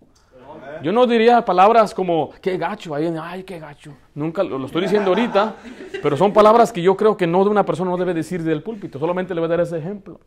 Yo 0.82 0.92
no 0.92 1.06
diría 1.06 1.44
palabras 1.44 1.94
como, 1.94 2.30
qué 2.40 2.56
gacho, 2.56 2.94
ay, 2.94 3.42
qué 3.44 3.58
gacho. 3.58 3.92
Nunca 4.14 4.42
lo, 4.42 4.64
estoy 4.66 4.82
diciendo 4.82 5.10
ahorita, 5.10 5.56
pero 6.02 6.16
son 6.16 6.32
palabras 6.32 6.72
que 6.72 6.82
yo 6.82 6.96
creo 6.96 7.16
que 7.16 7.26
no 7.26 7.44
de 7.44 7.50
una 7.50 7.64
persona 7.64 7.90
no 7.90 7.96
debe 7.96 8.14
decir 8.14 8.42
del 8.42 8.62
púlpito. 8.62 8.98
Solamente 8.98 9.34
le 9.34 9.40
voy 9.40 9.46
a 9.46 9.50
dar 9.50 9.60
ese 9.60 9.78
ejemplo. 9.78 10.20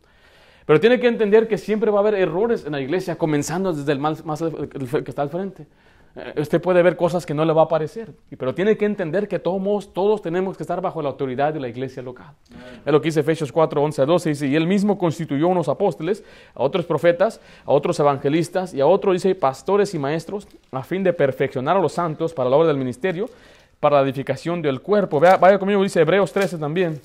Pero 0.66 0.78
tiene 0.78 1.00
que 1.00 1.08
entender 1.08 1.48
que 1.48 1.58
siempre 1.58 1.90
va 1.90 1.98
a 1.98 2.00
haber 2.00 2.14
errores 2.14 2.64
en 2.64 2.72
la 2.72 2.80
iglesia, 2.80 3.16
comenzando 3.16 3.72
desde 3.72 3.90
el 3.92 3.98
más, 3.98 4.24
más 4.24 4.42
que 4.42 5.04
está 5.10 5.22
al 5.22 5.30
frente. 5.30 5.66
Eh, 6.16 6.40
usted 6.40 6.60
puede 6.60 6.82
ver 6.82 6.96
cosas 6.96 7.24
que 7.24 7.34
no 7.34 7.44
le 7.44 7.52
va 7.52 7.62
a 7.62 7.68
parecer, 7.68 8.12
pero 8.36 8.52
tiene 8.52 8.76
que 8.76 8.84
entender 8.84 9.28
que 9.28 9.38
todos, 9.38 9.92
todos 9.92 10.20
tenemos 10.20 10.56
que 10.56 10.64
estar 10.64 10.80
bajo 10.80 11.00
la 11.02 11.08
autoridad 11.08 11.54
de 11.54 11.60
la 11.60 11.68
iglesia 11.68 12.02
local. 12.02 12.34
Es 12.84 12.92
lo 12.92 13.00
que 13.00 13.08
dice 13.08 13.20
Efesios 13.20 13.52
4, 13.52 13.80
11 13.80 14.02
a 14.02 14.06
12, 14.06 14.28
dice, 14.30 14.46
y 14.48 14.56
él 14.56 14.66
mismo 14.66 14.98
constituyó 14.98 15.46
unos 15.46 15.68
apóstoles, 15.68 16.24
a 16.54 16.62
otros 16.62 16.84
profetas, 16.84 17.40
a 17.64 17.70
otros 17.70 18.00
evangelistas 18.00 18.74
y 18.74 18.80
a 18.80 18.86
otros, 18.86 19.14
dice, 19.14 19.34
pastores 19.36 19.94
y 19.94 20.00
maestros, 20.00 20.48
a 20.72 20.82
fin 20.82 21.04
de 21.04 21.12
perfeccionar 21.12 21.76
a 21.76 21.80
los 21.80 21.92
santos 21.92 22.34
para 22.34 22.50
la 22.50 22.56
obra 22.56 22.68
del 22.68 22.76
ministerio, 22.76 23.30
para 23.78 23.96
la 23.96 24.02
edificación 24.02 24.62
del 24.62 24.80
cuerpo. 24.80 25.20
Vaya, 25.20 25.36
vaya 25.36 25.58
conmigo, 25.60 25.80
dice 25.82 26.00
Hebreos 26.00 26.32
13 26.32 26.58
también, 26.58 27.00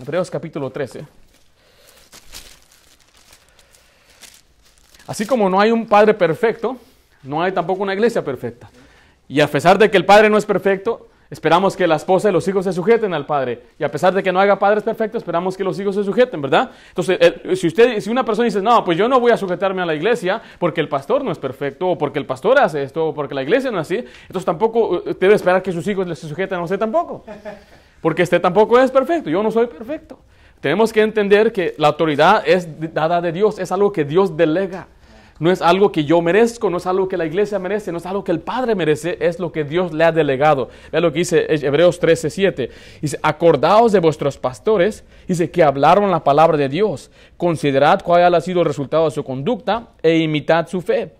Hebreos 0.00 0.30
capítulo 0.30 0.70
13. 0.70 1.06
Así 5.06 5.26
como 5.26 5.48
no 5.50 5.60
hay 5.60 5.70
un 5.70 5.86
Padre 5.86 6.14
perfecto, 6.14 6.76
no 7.28 7.42
hay 7.42 7.52
tampoco 7.52 7.82
una 7.82 7.94
iglesia 7.94 8.24
perfecta. 8.24 8.70
Y 9.28 9.40
a 9.40 9.46
pesar 9.46 9.78
de 9.78 9.90
que 9.90 9.96
el 9.96 10.04
Padre 10.04 10.30
no 10.30 10.38
es 10.38 10.46
perfecto, 10.46 11.08
Esperamos 11.30 11.76
que 11.76 11.86
la 11.86 11.96
esposa 11.96 12.30
y 12.30 12.32
los 12.32 12.48
hijos 12.48 12.64
se 12.64 12.72
sujeten 12.72 13.12
al 13.12 13.26
padre. 13.26 13.60
Y 13.78 13.84
a 13.84 13.90
pesar 13.90 14.14
de 14.14 14.22
que 14.22 14.32
no 14.32 14.40
haga 14.40 14.58
padres 14.58 14.82
perfectos, 14.82 15.20
esperamos 15.20 15.58
que 15.58 15.64
los 15.64 15.78
hijos 15.78 15.94
se 15.94 16.02
sujeten, 16.02 16.40
¿verdad? 16.40 16.70
Entonces, 16.88 17.18
eh, 17.20 17.54
si, 17.54 17.66
usted, 17.66 18.00
si 18.00 18.08
una 18.08 18.24
persona 18.24 18.46
dice, 18.46 18.62
no, 18.62 18.82
pues 18.82 18.96
yo 18.96 19.08
no 19.08 19.20
voy 19.20 19.30
a 19.30 19.36
sujetarme 19.36 19.82
a 19.82 19.86
la 19.86 19.94
iglesia 19.94 20.40
porque 20.58 20.80
el 20.80 20.88
pastor 20.88 21.22
no 21.22 21.30
es 21.30 21.38
perfecto, 21.38 21.86
o 21.86 21.98
porque 21.98 22.18
el 22.18 22.24
pastor 22.24 22.58
hace 22.58 22.82
esto, 22.82 23.08
o 23.08 23.14
porque 23.14 23.34
la 23.34 23.42
iglesia 23.42 23.70
no 23.70 23.78
es 23.78 23.86
así, 23.86 23.96
entonces 24.22 24.46
tampoco 24.46 25.02
eh, 25.04 25.16
debe 25.20 25.34
esperar 25.34 25.62
que 25.62 25.70
sus 25.70 25.86
hijos 25.86 26.06
se 26.18 26.28
sujeten 26.28 26.58
a 26.58 26.62
usted 26.62 26.78
tampoco. 26.78 27.22
Porque 28.00 28.22
usted 28.22 28.40
tampoco 28.40 28.78
es 28.80 28.90
perfecto, 28.90 29.28
yo 29.28 29.42
no 29.42 29.50
soy 29.50 29.66
perfecto. 29.66 30.18
Tenemos 30.60 30.94
que 30.94 31.02
entender 31.02 31.52
que 31.52 31.74
la 31.76 31.88
autoridad 31.88 32.42
es 32.46 32.66
dada 32.94 33.20
de 33.20 33.32
Dios, 33.32 33.58
es 33.58 33.70
algo 33.70 33.92
que 33.92 34.06
Dios 34.06 34.34
delega. 34.34 34.88
No 35.38 35.52
es 35.52 35.62
algo 35.62 35.92
que 35.92 36.04
yo 36.04 36.20
merezco, 36.20 36.68
no 36.68 36.78
es 36.78 36.86
algo 36.86 37.08
que 37.08 37.16
la 37.16 37.26
iglesia 37.26 37.58
merece, 37.58 37.92
no 37.92 37.98
es 37.98 38.06
algo 38.06 38.24
que 38.24 38.32
el 38.32 38.40
Padre 38.40 38.74
merece, 38.74 39.16
es 39.20 39.38
lo 39.38 39.52
que 39.52 39.64
Dios 39.64 39.92
le 39.92 40.04
ha 40.04 40.12
delegado. 40.12 40.68
Vea 40.90 41.00
lo 41.00 41.12
que 41.12 41.20
dice 41.20 41.46
Hebreos 41.48 42.00
13, 42.00 42.30
7. 42.30 42.70
Dice, 43.00 43.18
acordaos 43.22 43.92
de 43.92 44.00
vuestros 44.00 44.36
pastores, 44.36 45.04
dice, 45.26 45.50
que 45.50 45.62
hablaron 45.62 46.10
la 46.10 46.24
palabra 46.24 46.56
de 46.56 46.68
Dios. 46.68 47.10
Considerad 47.36 48.02
cuál 48.02 48.34
ha 48.34 48.40
sido 48.40 48.60
el 48.60 48.66
resultado 48.66 49.04
de 49.04 49.12
su 49.12 49.22
conducta 49.22 49.90
e 50.02 50.18
imitad 50.18 50.66
su 50.66 50.80
fe. 50.80 51.12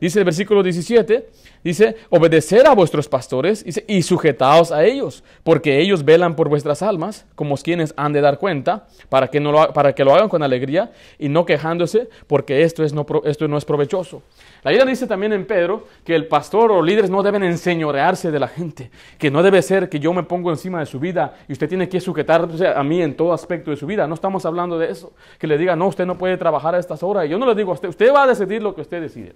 Dice 0.00 0.18
el 0.18 0.24
versículo 0.24 0.62
17, 0.62 1.26
Dice, 1.66 1.96
obedecer 2.10 2.64
a 2.68 2.76
vuestros 2.76 3.08
pastores 3.08 3.64
y 3.88 4.02
sujetaos 4.02 4.70
a 4.70 4.84
ellos, 4.84 5.24
porque 5.42 5.80
ellos 5.80 6.04
velan 6.04 6.36
por 6.36 6.48
vuestras 6.48 6.80
almas, 6.80 7.26
como 7.34 7.56
quienes 7.56 7.92
han 7.96 8.12
de 8.12 8.20
dar 8.20 8.38
cuenta, 8.38 8.86
para 9.08 9.26
que, 9.26 9.40
no 9.40 9.50
lo, 9.50 9.72
para 9.72 9.92
que 9.92 10.04
lo 10.04 10.14
hagan 10.14 10.28
con 10.28 10.44
alegría 10.44 10.92
y 11.18 11.28
no 11.28 11.44
quejándose, 11.44 12.08
porque 12.28 12.62
esto, 12.62 12.84
es 12.84 12.92
no, 12.92 13.04
esto 13.24 13.48
no 13.48 13.58
es 13.58 13.64
provechoso. 13.64 14.22
La 14.62 14.70
Biblia 14.70 14.86
dice 14.88 15.08
también 15.08 15.32
en 15.32 15.44
Pedro 15.44 15.88
que 16.04 16.14
el 16.14 16.28
pastor 16.28 16.70
o 16.70 16.80
líderes 16.80 17.10
no 17.10 17.24
deben 17.24 17.42
enseñorearse 17.42 18.30
de 18.30 18.38
la 18.38 18.46
gente, 18.46 18.92
que 19.18 19.32
no 19.32 19.42
debe 19.42 19.60
ser 19.60 19.88
que 19.88 19.98
yo 19.98 20.12
me 20.12 20.22
pongo 20.22 20.52
encima 20.52 20.78
de 20.78 20.86
su 20.86 21.00
vida 21.00 21.34
y 21.48 21.52
usted 21.52 21.68
tiene 21.68 21.88
que 21.88 21.98
sujetarse 21.98 22.68
a 22.68 22.82
mí 22.84 23.02
en 23.02 23.16
todo 23.16 23.32
aspecto 23.32 23.72
de 23.72 23.76
su 23.76 23.88
vida. 23.88 24.06
No 24.06 24.14
estamos 24.14 24.46
hablando 24.46 24.78
de 24.78 24.88
eso. 24.88 25.14
Que 25.36 25.48
le 25.48 25.58
diga, 25.58 25.74
no, 25.74 25.88
usted 25.88 26.06
no 26.06 26.16
puede 26.16 26.36
trabajar 26.36 26.76
a 26.76 26.78
estas 26.78 27.02
horas. 27.02 27.26
Y 27.26 27.30
yo 27.30 27.38
no 27.38 27.46
le 27.46 27.56
digo 27.56 27.72
a 27.72 27.74
usted, 27.74 27.88
usted 27.88 28.14
va 28.14 28.22
a 28.22 28.26
decidir 28.28 28.62
lo 28.62 28.72
que 28.72 28.82
usted 28.82 29.00
decide. 29.00 29.34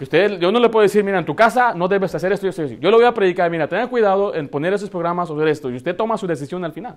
Usted, 0.00 0.38
yo 0.38 0.52
no 0.52 0.60
le 0.60 0.68
puedo 0.68 0.82
decir, 0.84 1.02
mira, 1.02 1.18
en 1.18 1.24
tu 1.24 1.34
casa 1.34 1.74
no 1.74 1.88
debes 1.88 2.14
hacer 2.14 2.32
esto 2.32 2.46
y 2.46 2.50
esto. 2.50 2.64
Yo 2.64 2.90
le 2.90 2.96
voy 2.96 3.04
a 3.04 3.12
predicar, 3.12 3.50
mira, 3.50 3.66
tenga 3.66 3.88
cuidado 3.88 4.34
en 4.34 4.48
poner 4.48 4.72
esos 4.72 4.88
programas 4.88 5.28
sobre 5.28 5.50
esto 5.50 5.70
y 5.70 5.76
usted 5.76 5.96
toma 5.96 6.16
su 6.16 6.26
decisión 6.26 6.64
al 6.64 6.72
final. 6.72 6.96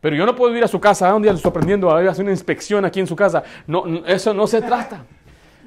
Pero 0.00 0.16
yo 0.16 0.24
no 0.24 0.34
puedo 0.34 0.56
ir 0.56 0.64
a 0.64 0.68
su 0.68 0.80
casa, 0.80 1.14
un 1.14 1.22
día 1.22 1.32
estoy 1.32 1.50
aprendiendo 1.50 1.90
a 1.90 2.00
hacer 2.00 2.24
una 2.24 2.32
inspección 2.32 2.84
aquí 2.84 3.00
en 3.00 3.06
su 3.06 3.14
casa. 3.14 3.42
No, 3.66 3.84
eso 4.06 4.32
no 4.32 4.46
se 4.46 4.62
trata. 4.62 5.04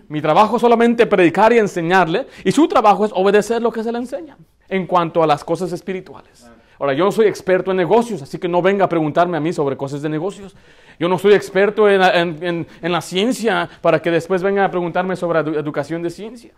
Mi 0.08 0.22
trabajo 0.22 0.58
es 0.58 0.62
solamente 0.62 1.06
predicar 1.06 1.54
y 1.54 1.60
enseñarle 1.60 2.28
y 2.44 2.52
su 2.52 2.68
trabajo 2.68 3.06
es 3.06 3.12
obedecer 3.14 3.62
lo 3.62 3.72
que 3.72 3.84
se 3.84 3.92
le 3.92 4.00
enseña 4.00 4.38
en 4.68 4.88
cuanto 4.88 5.24
a 5.24 5.28
las 5.28 5.44
cosas 5.44 5.72
espirituales. 5.72 6.50
Ahora, 6.80 6.94
yo 6.94 7.06
no 7.06 7.12
soy 7.12 7.28
experto 7.28 7.72
en 7.72 7.78
negocios, 7.78 8.22
así 8.22 8.38
que 8.38 8.48
no 8.48 8.62
venga 8.62 8.86
a 8.86 8.90
preguntarme 8.90 9.38
a 9.38 9.40
mí 9.40 9.54
sobre 9.54 9.78
cosas 9.78 10.02
de 10.02 10.10
negocios. 10.10 10.56
Yo 11.00 11.10
no 11.10 11.18
soy 11.18 11.34
experto 11.34 11.90
en, 11.90 12.68
la 12.82 13.02
ciencia 13.02 13.70
para 13.82 14.02
que 14.02 14.12
después 14.12 14.42
venga 14.42 14.66
a 14.66 14.72
preguntarme 14.72 15.16
sobre 15.16 15.40
educación 15.40 16.02
de 16.02 16.10
ciencia. 16.10 16.52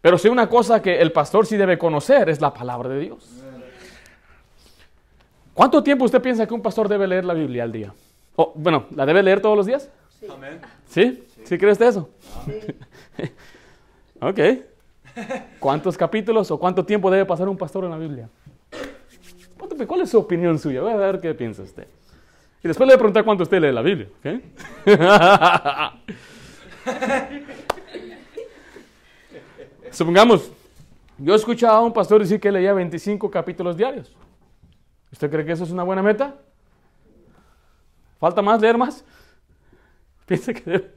Pero 0.00 0.18
sí 0.18 0.28
una 0.28 0.48
cosa 0.48 0.82
que 0.82 1.00
el 1.00 1.12
pastor 1.12 1.46
sí 1.46 1.56
debe 1.56 1.78
conocer 1.78 2.28
es 2.28 2.40
la 2.40 2.52
palabra 2.52 2.88
de 2.90 3.00
Dios. 3.00 3.42
¿Cuánto 5.54 5.82
tiempo 5.82 6.04
usted 6.04 6.20
piensa 6.20 6.46
que 6.46 6.54
un 6.54 6.62
pastor 6.62 6.88
debe 6.88 7.06
leer 7.06 7.24
la 7.24 7.34
Biblia 7.34 7.62
al 7.62 7.72
día? 7.72 7.94
bueno, 8.54 8.84
¿la 8.94 9.06
debe 9.06 9.22
leer 9.22 9.40
todos 9.40 9.56
los 9.56 9.64
días? 9.64 9.90
Sí. 10.20 10.26
¿Sí? 10.88 11.24
¿Sí, 11.44 11.56
crees 11.56 11.80
eso? 11.80 12.10
ok. 14.20 14.40
¿Cuántos 15.58 15.96
capítulos 15.96 16.50
o 16.50 16.58
cuánto 16.58 16.84
tiempo 16.84 17.10
debe 17.10 17.24
pasar 17.24 17.48
un 17.48 17.56
pastor 17.56 17.84
en 17.84 17.90
la 17.90 17.96
Biblia? 17.96 18.28
¿Cuál 19.86 20.02
es 20.02 20.10
su 20.10 20.18
opinión 20.18 20.58
suya? 20.58 20.82
Voy 20.82 20.92
a 20.92 20.96
ver 20.96 21.20
qué 21.20 21.34
piensa 21.34 21.62
usted. 21.62 21.86
Y 22.66 22.68
después 22.68 22.88
le 22.88 22.94
voy 22.94 22.96
a 22.96 22.98
preguntar 22.98 23.24
cuánto 23.24 23.44
usted 23.44 23.60
lee 23.60 23.70
la 23.70 23.80
Biblia. 23.80 24.08
Supongamos, 29.92 30.50
yo 31.16 31.32
he 31.32 31.36
escuchado 31.36 31.76
a 31.76 31.80
un 31.82 31.92
pastor 31.92 32.22
decir 32.22 32.40
que 32.40 32.50
leía 32.50 32.72
25 32.72 33.30
capítulos 33.30 33.76
diarios. 33.76 34.12
¿Usted 35.12 35.30
cree 35.30 35.44
que 35.44 35.52
eso 35.52 35.62
es 35.62 35.70
una 35.70 35.84
buena 35.84 36.02
meta? 36.02 36.34
¿Falta 38.18 38.42
más, 38.42 38.60
leer 38.60 38.76
más? 38.76 39.04
Piensa 40.26 40.52
que 40.52 40.62
debe. 40.68 40.90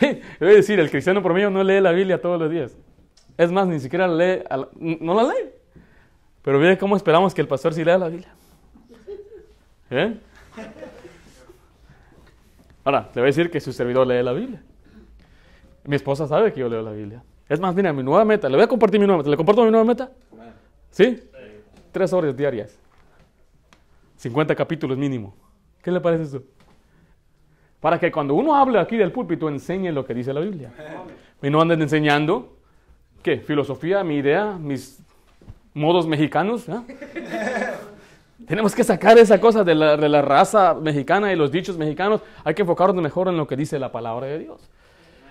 Debe 0.40 0.56
decir, 0.56 0.80
el 0.80 0.90
cristiano 0.90 1.22
promedio 1.22 1.48
no 1.48 1.62
lee 1.62 1.80
la 1.80 1.92
Biblia 1.92 2.20
todos 2.20 2.40
los 2.40 2.50
días. 2.50 2.76
Es 3.38 3.52
más, 3.52 3.68
ni 3.68 3.78
siquiera 3.78 4.08
lee, 4.08 4.42
no 4.80 5.14
la 5.14 5.32
lee. 5.32 5.48
Pero 6.42 6.58
mire 6.58 6.76
cómo 6.76 6.96
esperamos 6.96 7.32
que 7.32 7.40
el 7.40 7.46
pastor 7.46 7.72
sí 7.72 7.84
lea 7.84 7.98
la 7.98 8.08
Biblia. 8.08 8.34
¿Eh? 9.90 10.18
Ahora, 12.84 13.10
le 13.14 13.20
voy 13.20 13.22
a 13.22 13.26
decir 13.26 13.50
que 13.50 13.60
su 13.60 13.72
servidor 13.72 14.06
lee 14.06 14.22
la 14.22 14.32
Biblia. 14.32 14.62
Mi 15.84 15.96
esposa 15.96 16.26
sabe 16.26 16.52
que 16.52 16.60
yo 16.60 16.68
leo 16.68 16.82
la 16.82 16.92
Biblia. 16.92 17.22
Es 17.48 17.60
más, 17.60 17.74
mira, 17.74 17.92
mi 17.92 18.02
nueva 18.02 18.24
meta, 18.24 18.48
le 18.48 18.56
voy 18.56 18.64
a 18.64 18.68
compartir 18.68 19.00
mi 19.00 19.06
nueva 19.06 19.18
meta. 19.18 19.30
¿Le 19.30 19.36
comparto 19.36 19.64
mi 19.64 19.70
nueva 19.70 19.84
meta? 19.84 20.10
¿Sí? 20.90 21.22
Tres 21.90 22.12
horas 22.12 22.36
diarias. 22.36 22.78
50 24.16 24.54
capítulos 24.54 24.96
mínimo. 24.96 25.34
¿Qué 25.82 25.90
le 25.90 26.00
parece 26.00 26.24
eso? 26.24 26.42
Para 27.80 27.98
que 27.98 28.12
cuando 28.12 28.34
uno 28.34 28.54
hable 28.54 28.78
aquí 28.78 28.96
del 28.96 29.10
púlpito 29.10 29.48
enseñe 29.48 29.90
lo 29.90 30.04
que 30.04 30.14
dice 30.14 30.32
la 30.32 30.40
Biblia. 30.40 30.72
Y 31.42 31.50
no 31.50 31.60
anden 31.60 31.82
enseñando, 31.82 32.56
¿qué? 33.22 33.38
Filosofía, 33.38 34.04
mi 34.04 34.16
idea, 34.16 34.56
mis 34.58 35.02
modos 35.74 36.06
mexicanos. 36.06 36.66
Tenemos 38.46 38.74
que 38.74 38.84
sacar 38.84 39.18
esa 39.18 39.40
cosa 39.40 39.64
de 39.64 39.74
la, 39.74 40.22
raza 40.22 40.74
mexicana 40.74 41.32
y 41.32 41.36
los 41.36 41.50
dichos 41.50 41.76
mexicanos. 41.76 42.20
Hay 42.44 42.54
que 42.54 42.62
enfocarnos 42.62 43.02
mejor 43.02 43.28
en 43.28 43.36
lo 43.36 43.46
que 43.46 43.56
dice 43.56 43.78
la 43.78 43.92
palabra 43.92 44.26
de 44.26 44.38
Dios. 44.38 44.60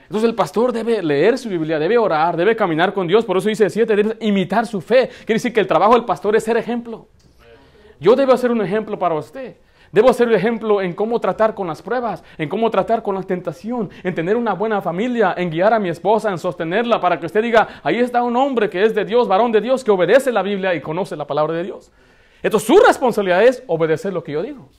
Entonces 0.03 0.29
el 0.29 0.35
pastor 0.35 0.73
debe 0.73 1.01
leer 1.01 1.37
su 1.37 1.47
Biblia, 1.47 1.79
debe 1.79 1.97
orar, 1.97 2.35
debe 2.35 2.55
caminar 2.55 2.93
con 2.93 3.07
Dios. 3.07 3.23
Por 3.23 3.37
eso 3.37 3.47
dice 3.47 3.69
7, 3.69 3.95
debe 3.95 4.17
imitar 4.21 4.67
su 4.67 4.81
fe. 4.81 5.07
Quiere 5.07 5.35
decir 5.35 5.53
que 5.53 5.59
el 5.61 5.67
trabajo 5.67 5.93
del 5.93 6.05
pastor 6.05 6.35
es 6.35 6.43
ser 6.43 6.57
ejemplo. 6.57 7.07
Yo 7.99 8.15
debo 8.15 8.35
ser 8.35 8.51
un 8.51 8.61
ejemplo 8.61 8.97
para 8.99 9.15
usted. 9.15 9.55
Debo 9.91 10.13
ser 10.13 10.29
un 10.29 10.33
ejemplo 10.33 10.81
en 10.81 10.93
cómo 10.93 11.19
tratar 11.19 11.53
con 11.53 11.67
las 11.67 11.81
pruebas, 11.81 12.23
en 12.37 12.47
cómo 12.47 12.71
tratar 12.71 13.03
con 13.03 13.13
la 13.13 13.23
tentación, 13.23 13.89
en 14.03 14.15
tener 14.15 14.37
una 14.37 14.53
buena 14.53 14.81
familia, 14.81 15.33
en 15.37 15.49
guiar 15.49 15.73
a 15.73 15.79
mi 15.79 15.89
esposa, 15.89 16.31
en 16.31 16.37
sostenerla, 16.37 17.01
para 17.01 17.19
que 17.19 17.25
usted 17.25 17.43
diga, 17.43 17.67
ahí 17.83 17.99
está 17.99 18.23
un 18.23 18.35
hombre 18.37 18.69
que 18.69 18.83
es 18.83 18.95
de 18.95 19.03
Dios, 19.03 19.27
varón 19.27 19.51
de 19.51 19.59
Dios, 19.59 19.83
que 19.83 19.91
obedece 19.91 20.31
la 20.31 20.41
Biblia 20.41 20.73
y 20.73 20.81
conoce 20.81 21.17
la 21.17 21.27
palabra 21.27 21.55
de 21.55 21.63
Dios. 21.63 21.91
Entonces 22.43 22.67
su 22.67 22.81
responsabilidad 22.83 23.43
es 23.43 23.63
obedecer 23.67 24.13
lo 24.13 24.23
que 24.23 24.31
yo 24.31 24.41
digo. 24.41 24.69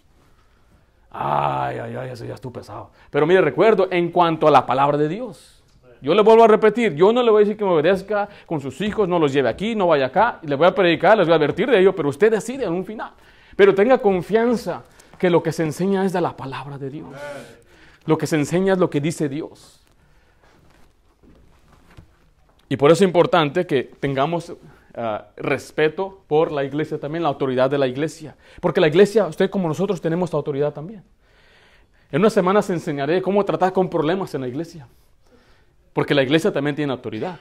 Ay, 1.11 1.79
ay, 1.79 1.97
ay, 1.97 2.11
eso 2.11 2.25
ya 2.25 2.35
estuvo 2.35 2.53
pesado. 2.53 2.91
Pero 3.11 3.27
mire, 3.27 3.41
recuerdo 3.43 3.89
en 3.91 4.11
cuanto 4.11 4.49
a 4.49 4.51
la 4.51 4.65
palabra 4.65 4.97
de 4.97 5.09
Dios. 5.09 5.63
Yo 6.01 6.15
le 6.15 6.23
vuelvo 6.23 6.43
a 6.43 6.49
repetir, 6.49 6.95
yo 6.95 7.13
no 7.13 7.23
le 7.23 7.31
voy 7.31 7.43
a 7.43 7.45
decir 7.45 7.57
que 7.57 7.65
me 7.65 7.71
obedezca 7.71 8.29
con 8.47 8.61
sus 8.61 8.81
hijos, 8.81 9.09
no 9.09 9.21
los 9.21 9.33
lleve 9.33 9.49
aquí, 9.49 9.77
no 9.77 9.87
vaya 9.87 10.07
acá, 10.07 10.41
le 10.43 10.57
voy 10.57 10.67
a 10.67 10.75
predicar, 10.75 11.17
les 11.17 11.29
voy 11.29 11.35
a 11.35 11.37
advertir 11.37 11.71
de 11.71 11.79
ello, 11.79 11.95
pero 11.95 12.09
usted 12.09 12.33
decide 12.33 12.65
en 12.65 12.73
un 12.73 12.85
final. 12.85 13.13
Pero 13.55 13.73
tenga 13.73 13.99
confianza 13.99 14.83
que 15.17 15.31
lo 15.31 15.45
que 15.45 15.53
se 15.53 15.63
enseña 15.63 16.05
es 16.05 16.13
de 16.13 16.21
la 16.21 16.37
palabra 16.37 16.77
de 16.77 16.91
Dios. 16.91 17.11
Lo 18.07 18.19
que 18.19 18.27
se 18.27 18.35
enseña 18.35 18.73
es 18.73 18.81
lo 18.81 18.91
que 18.91 19.01
dice 19.01 19.29
Dios. 19.29 19.81
Y 22.69 22.77
por 22.77 22.91
eso 22.91 23.05
es 23.05 23.09
importante 23.09 23.65
que 23.67 23.85
tengamos 24.01 24.55
Ah, 24.95 25.29
respeto 25.37 26.23
por 26.27 26.53
la 26.53 26.65
iglesia 26.65 27.01
también, 27.01 27.23
la 27.23 27.31
autoridad 27.31 27.71
de 27.71 27.79
la 27.79 27.87
iglesia. 27.87 28.37
Porque 28.61 28.81
la 28.81 28.89
iglesia, 28.89 29.27
usted 29.27 29.49
como 29.49 29.67
nosotros 29.67 30.03
tenemos 30.03 30.35
autoridad 30.35 30.75
también. 30.75 31.03
En 32.11 32.21
unas 32.21 32.35
semanas 32.35 32.69
enseñaré 32.69 33.23
cómo 33.23 33.43
tratar 33.43 33.73
con 33.73 33.89
problemas 33.89 34.35
en 34.35 34.43
la 34.43 34.49
iglesia. 34.49 34.87
Porque 35.95 36.15
la 36.15 36.23
iglesia 36.23 36.53
también 36.53 36.77
tiene 36.77 36.93
autoridad. 36.93 37.39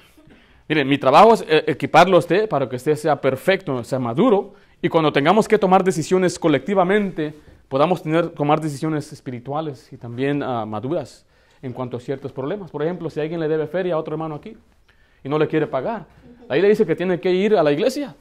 Miren, 0.70 0.88
mi 0.88 0.98
trabajo 0.98 1.34
es 1.34 1.42
eh, 1.42 1.66
equiparlo 1.68 2.16
a 2.16 2.20
usted 2.20 2.48
para 2.48 2.70
que 2.70 2.78
usted 2.78 2.96
sea 2.96 3.20
perfecto, 3.20 3.84
sea 3.84 4.00
maduro. 4.00 4.54
Y 4.82 4.88
cuando 4.88 5.12
tengamos 5.12 5.46
que 5.46 5.58
tomar 5.58 5.84
decisiones 5.84 6.40
colectivamente, 6.40 7.34
podamos 7.68 8.02
tener, 8.02 8.30
tomar 8.30 8.62
decisiones 8.62 9.12
espirituales 9.12 9.92
y 9.92 9.98
también 9.98 10.42
ah, 10.42 10.66
maduras 10.66 11.26
en 11.62 11.74
cuanto 11.74 11.98
a 11.98 12.00
ciertos 12.00 12.32
problemas. 12.32 12.72
Por 12.72 12.82
ejemplo, 12.82 13.10
si 13.10 13.20
alguien 13.20 13.42
le 13.42 13.50
debe 13.50 13.68
feria 13.68 13.96
a 13.96 13.98
otro 13.98 14.14
hermano 14.14 14.36
aquí 14.36 14.56
y 15.22 15.28
no 15.28 15.38
le 15.38 15.50
quiere 15.50 15.68
pagar, 15.68 16.08
Ahí 16.52 16.62
le 16.62 16.68
dice 16.68 16.86
que 16.86 16.98
tiene 16.98 17.18
que 17.18 17.32
ir 17.32 17.56
a 17.56 17.64
la 17.64 17.72
iglesia. 17.72 18.14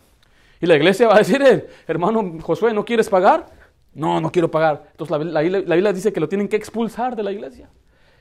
Y 0.60 0.66
la 0.66 0.76
iglesia 0.76 1.08
va 1.08 1.16
a 1.16 1.18
decir, 1.18 1.42
eh, 1.42 1.66
hermano 1.88 2.38
Josué, 2.40 2.72
¿no 2.72 2.84
quieres 2.84 3.08
pagar? 3.08 3.46
No, 3.92 4.20
no 4.20 4.30
quiero 4.30 4.48
pagar. 4.48 4.84
Entonces 4.92 5.32
la, 5.32 5.42
la, 5.42 5.74
Biblia 5.74 5.92
dice 5.92 6.12
que 6.12 6.20
lo 6.20 6.28
tienen 6.28 6.46
que 6.46 6.54
expulsar 6.54 7.16
de 7.16 7.24
la 7.24 7.32
iglesia. 7.32 7.68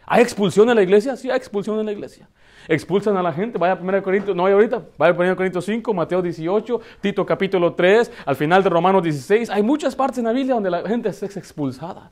¿Hay 0.07 0.23
expulsión 0.23 0.67
en 0.67 0.77
la 0.77 0.81
iglesia? 0.81 1.15
Sí, 1.15 1.29
hay 1.29 1.37
expulsión 1.37 1.79
en 1.79 1.85
la 1.85 1.91
iglesia. 1.91 2.27
Expulsan 2.67 3.17
a 3.17 3.21
la 3.21 3.31
gente. 3.31 3.59
Vaya 3.59 3.73
a 3.73 3.75
1 3.75 4.01
Corintios, 4.01 4.35
no 4.35 4.47
hay 4.47 4.53
ahorita. 4.53 4.81
Vaya 4.97 5.13
a 5.13 5.15
1 5.15 5.35
Corintios 5.35 5.63
5, 5.65 5.93
Mateo 5.93 6.23
18, 6.23 6.81
Tito 7.01 7.23
capítulo 7.23 7.75
3, 7.75 8.11
al 8.25 8.35
final 8.35 8.63
de 8.63 8.69
Romanos 8.71 9.03
16. 9.03 9.51
Hay 9.51 9.61
muchas 9.61 9.95
partes 9.95 10.17
en 10.17 10.25
la 10.25 10.31
Biblia 10.31 10.55
donde 10.55 10.71
la 10.71 10.81
gente 10.87 11.09
es 11.09 11.21
expulsada 11.21 12.09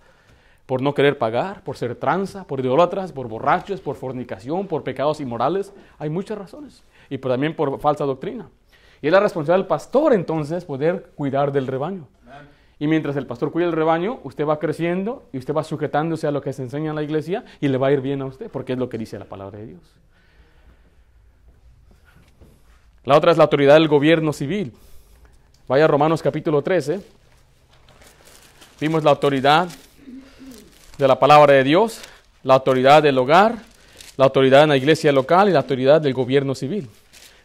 por 0.67 0.83
no 0.83 0.93
querer 0.93 1.17
pagar, 1.17 1.63
por 1.63 1.77
ser 1.77 1.95
tranza, 1.95 2.43
por 2.43 2.59
idólatras, 2.59 3.11
por 3.11 3.27
borrachos, 3.27 3.81
por 3.81 3.95
fornicación, 3.95 4.67
por 4.67 4.83
pecados 4.83 5.19
inmorales. 5.19 5.73
Hay 5.97 6.11
muchas 6.11 6.37
razones 6.37 6.83
y 7.09 7.17
también 7.17 7.55
por 7.55 7.79
falsa 7.79 8.05
doctrina. 8.05 8.49
Y 9.01 9.07
es 9.07 9.13
la 9.13 9.19
responsabilidad 9.19 9.63
del 9.63 9.67
pastor 9.67 10.13
entonces 10.13 10.65
poder 10.65 11.11
cuidar 11.15 11.51
del 11.51 11.67
rebaño. 11.67 12.07
Y 12.79 12.87
mientras 12.87 13.15
el 13.15 13.25
pastor 13.25 13.51
cuida 13.51 13.65
el 13.65 13.71
rebaño, 13.71 14.19
usted 14.23 14.45
va 14.45 14.59
creciendo 14.59 15.23
y 15.33 15.39
usted 15.39 15.53
va 15.53 15.63
sujetándose 15.63 16.27
a 16.27 16.31
lo 16.31 16.41
que 16.41 16.53
se 16.53 16.61
enseña 16.61 16.91
en 16.91 16.95
la 16.95 17.03
iglesia 17.03 17.43
y 17.59 17.69
le 17.69 17.77
va 17.77 17.87
a 17.87 17.91
ir 17.91 18.01
bien 18.01 18.21
a 18.21 18.25
usted, 18.25 18.51
porque 18.51 18.73
es 18.73 18.79
lo 18.79 18.87
que 18.87 18.99
dice 18.99 19.17
la 19.17 19.25
palabra 19.25 19.57
de 19.57 19.67
Dios. 19.67 19.81
La 23.03 23.17
otra 23.17 23.31
es 23.31 23.37
la 23.37 23.45
autoridad 23.45 23.75
del 23.75 23.87
gobierno 23.87 24.31
civil. 24.31 24.73
Vaya 25.67 25.85
a 25.85 25.87
Romanos 25.87 26.21
capítulo 26.21 26.61
13. 26.61 27.01
Vimos 28.79 29.03
la 29.03 29.09
autoridad 29.11 29.69
de 30.97 31.07
la 31.07 31.17
palabra 31.17 31.53
de 31.53 31.63
Dios, 31.63 32.01
la 32.43 32.55
autoridad 32.55 33.01
del 33.01 33.17
hogar, 33.17 33.55
la 34.17 34.25
autoridad 34.25 34.63
en 34.63 34.69
la 34.69 34.77
iglesia 34.77 35.11
local 35.11 35.47
y 35.47 35.53
la 35.53 35.59
autoridad 35.59 36.01
del 36.01 36.13
gobierno 36.13 36.55
civil. 36.55 36.89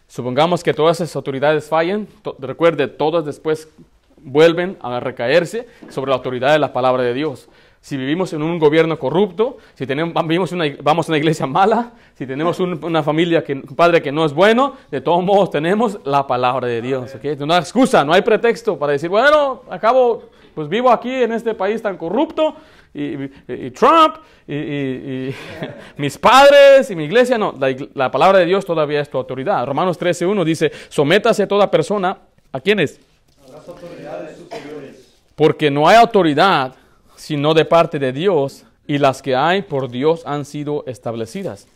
Supongamos 0.09 0.63
que 0.63 0.75
todas 0.75 1.01
esas 1.01 1.15
autoridades 1.17 1.69
fallen, 1.69 2.09
recuerde, 2.39 2.89
todas 2.89 3.25
después 3.25 3.69
vuelven 4.17 4.77
a 4.81 5.01
recaerse 5.01 5.67
sobre 5.89 6.11
la 6.11 6.17
autoridad 6.17 6.53
de 6.53 6.59
la 6.59 6.73
palabra 6.73 7.03
de 7.03 7.15
Dios. 7.15 7.49
Si 7.81 7.97
vivimos 7.97 8.33
en 8.33 8.43
un 8.43 8.61
gobierno 8.61 8.97
corrupto, 8.99 9.57
si 9.75 9.87
tenemos, 9.87 10.53
una, 10.53 10.65
vamos 10.83 11.09
a 11.09 11.13
una 11.13 11.19
iglesia 11.19 11.47
mala, 11.47 11.93
si 12.15 12.27
tenemos 12.27 12.61
una 12.61 13.03
familia, 13.03 13.43
que, 13.43 13.55
un 13.55 13.75
padre 13.75 14.01
que 14.01 14.13
no 14.13 14.25
es 14.25 14.33
bueno, 14.33 14.75
de 14.91 15.01
todos 15.01 15.25
modos 15.25 15.51
tenemos 15.51 15.99
la 16.05 16.27
palabra 16.27 16.69
de 16.69 16.81
Dios. 16.81 17.13
No 17.41 17.55
hay 17.55 17.61
excusa, 17.61 18.05
no 18.05 18.13
hay 18.13 18.23
pretexto 18.23 18.79
para 18.79 18.93
decir, 18.93 19.09
bueno, 19.09 19.63
acabo, 19.69 20.31
pues 20.55 20.69
vivo 20.69 20.91
aquí 20.91 21.13
en 21.13 21.33
este 21.33 21.55
país 21.55 21.83
tan 21.83 21.97
corrupto, 21.97 22.55
y, 22.95 23.71
Trump, 23.71 24.17
y, 24.47 25.31
mis 25.97 26.19
padres, 26.19 26.91
y 26.91 26.97
mi 26.97 27.05
iglesia. 27.05 27.39
No, 27.39 27.55
la, 27.59 27.75
la, 27.95 28.11
palabra 28.11 28.39
de 28.39 28.47
Dios 28.47 28.65
todavía 28.65 29.01
es 29.01 29.09
tu 29.09 29.19
autoridad. 29.19 29.67
Romanos 29.67 29.99
13.1 29.99 30.45
dice, 30.45 30.73
sométase 30.89 31.45
a 31.45 31.49
toda 31.49 31.71
persona, 31.71 32.19
¿a 32.53 32.61
quiénes? 32.61 33.01
A 33.49 33.53
las 33.53 33.69
autoridades 33.69 34.37
superiores. 34.37 35.21
Porque 35.35 35.71
no 35.71 35.89
hay 35.89 35.97
autoridad 35.97 36.75
sino 37.23 37.55
de 37.55 37.65
parte 37.65 38.01
de 38.01 38.13
Dios, 38.13 38.65
y 38.85 38.99
las 38.99 39.23
que 39.23 39.37
hay 39.37 39.63
por 39.63 39.89
Dios 39.89 40.23
han 40.27 40.45
sido 40.45 40.83
establecidas. 40.89 41.69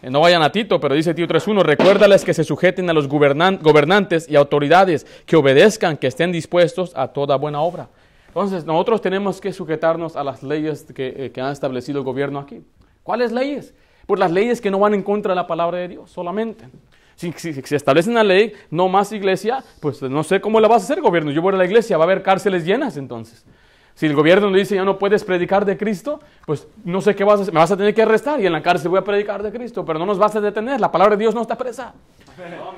Eh, 0.00 0.10
no 0.10 0.20
vayan 0.20 0.42
a 0.42 0.52
Tito, 0.52 0.78
pero 0.78 0.94
dice 0.94 1.12
Tito 1.12 1.34
3.1, 1.34 1.62
recuérdales 1.64 2.24
que 2.24 2.32
se 2.32 2.44
sujeten 2.44 2.88
a 2.88 2.92
los 2.92 3.08
gobernantes 3.08 4.28
y 4.28 4.36
autoridades, 4.36 5.04
que 5.26 5.34
obedezcan, 5.34 5.96
que 5.96 6.06
estén 6.06 6.30
dispuestos 6.30 6.92
a 6.94 7.08
toda 7.08 7.34
buena 7.36 7.62
obra. 7.62 7.88
Entonces, 8.36 8.66
nosotros 8.66 9.00
tenemos 9.00 9.40
que 9.40 9.50
sujetarnos 9.50 10.14
a 10.14 10.22
las 10.22 10.42
leyes 10.42 10.84
que, 10.94 11.32
eh, 11.34 11.40
ha 11.40 11.50
establecido 11.50 12.00
el 12.00 12.04
gobierno 12.04 12.38
aquí. 12.38 12.62
¿Cuáles 13.02 13.32
leyes? 13.32 13.74
Pues 14.06 14.20
las 14.20 14.30
leyes 14.30 14.60
que 14.60 14.70
no 14.70 14.78
van 14.78 14.92
en 14.92 15.02
contra 15.02 15.32
de 15.32 15.36
la 15.36 15.46
palabra 15.46 15.78
de 15.78 15.88
Dios, 15.88 16.10
solamente. 16.10 16.66
Si, 17.14 17.32
se 17.32 17.76
establece 17.76 18.10
una 18.10 18.22
ley, 18.22 18.52
no 18.70 18.90
más 18.90 19.10
iglesia, 19.12 19.64
pues 19.80 20.02
no 20.02 20.22
sé 20.22 20.42
cómo 20.42 20.60
la 20.60 20.68
vas 20.68 20.82
a 20.82 20.84
hacer 20.84 21.00
gobierno. 21.00 21.30
Yo 21.30 21.40
voy 21.40 21.54
a 21.54 21.56
la 21.56 21.64
iglesia, 21.64 21.96
va 21.96 22.04
a 22.04 22.08
haber 22.08 22.22
cárceles 22.22 22.66
llenas 22.66 22.98
entonces. 22.98 23.46
Si 23.94 24.04
el 24.04 24.14
gobierno 24.14 24.52
dice 24.52 24.74
ya 24.74 24.84
no 24.84 24.98
puedes 24.98 25.24
predicar 25.24 25.64
de 25.64 25.78
Cristo, 25.78 26.20
pues 26.44 26.68
no 26.84 27.00
sé 27.00 27.14
qué 27.14 27.24
vas 27.24 27.38
a 27.38 27.42
hacer, 27.44 27.54
me 27.54 27.60
vas 27.60 27.70
a 27.70 27.76
tener 27.78 27.94
que 27.94 28.02
arrestar 28.02 28.38
y 28.38 28.44
en 28.44 28.52
la 28.52 28.62
cárcel 28.62 28.90
voy 28.90 28.98
a 28.98 29.02
predicar 29.02 29.42
de 29.42 29.50
Cristo, 29.50 29.82
pero 29.86 29.98
no 29.98 30.04
nos 30.04 30.18
vas 30.18 30.36
a 30.36 30.42
detener, 30.42 30.78
la 30.78 30.92
palabra 30.92 31.16
de 31.16 31.22
Dios 31.22 31.34
no 31.34 31.40
está 31.40 31.56
presa. 31.56 31.94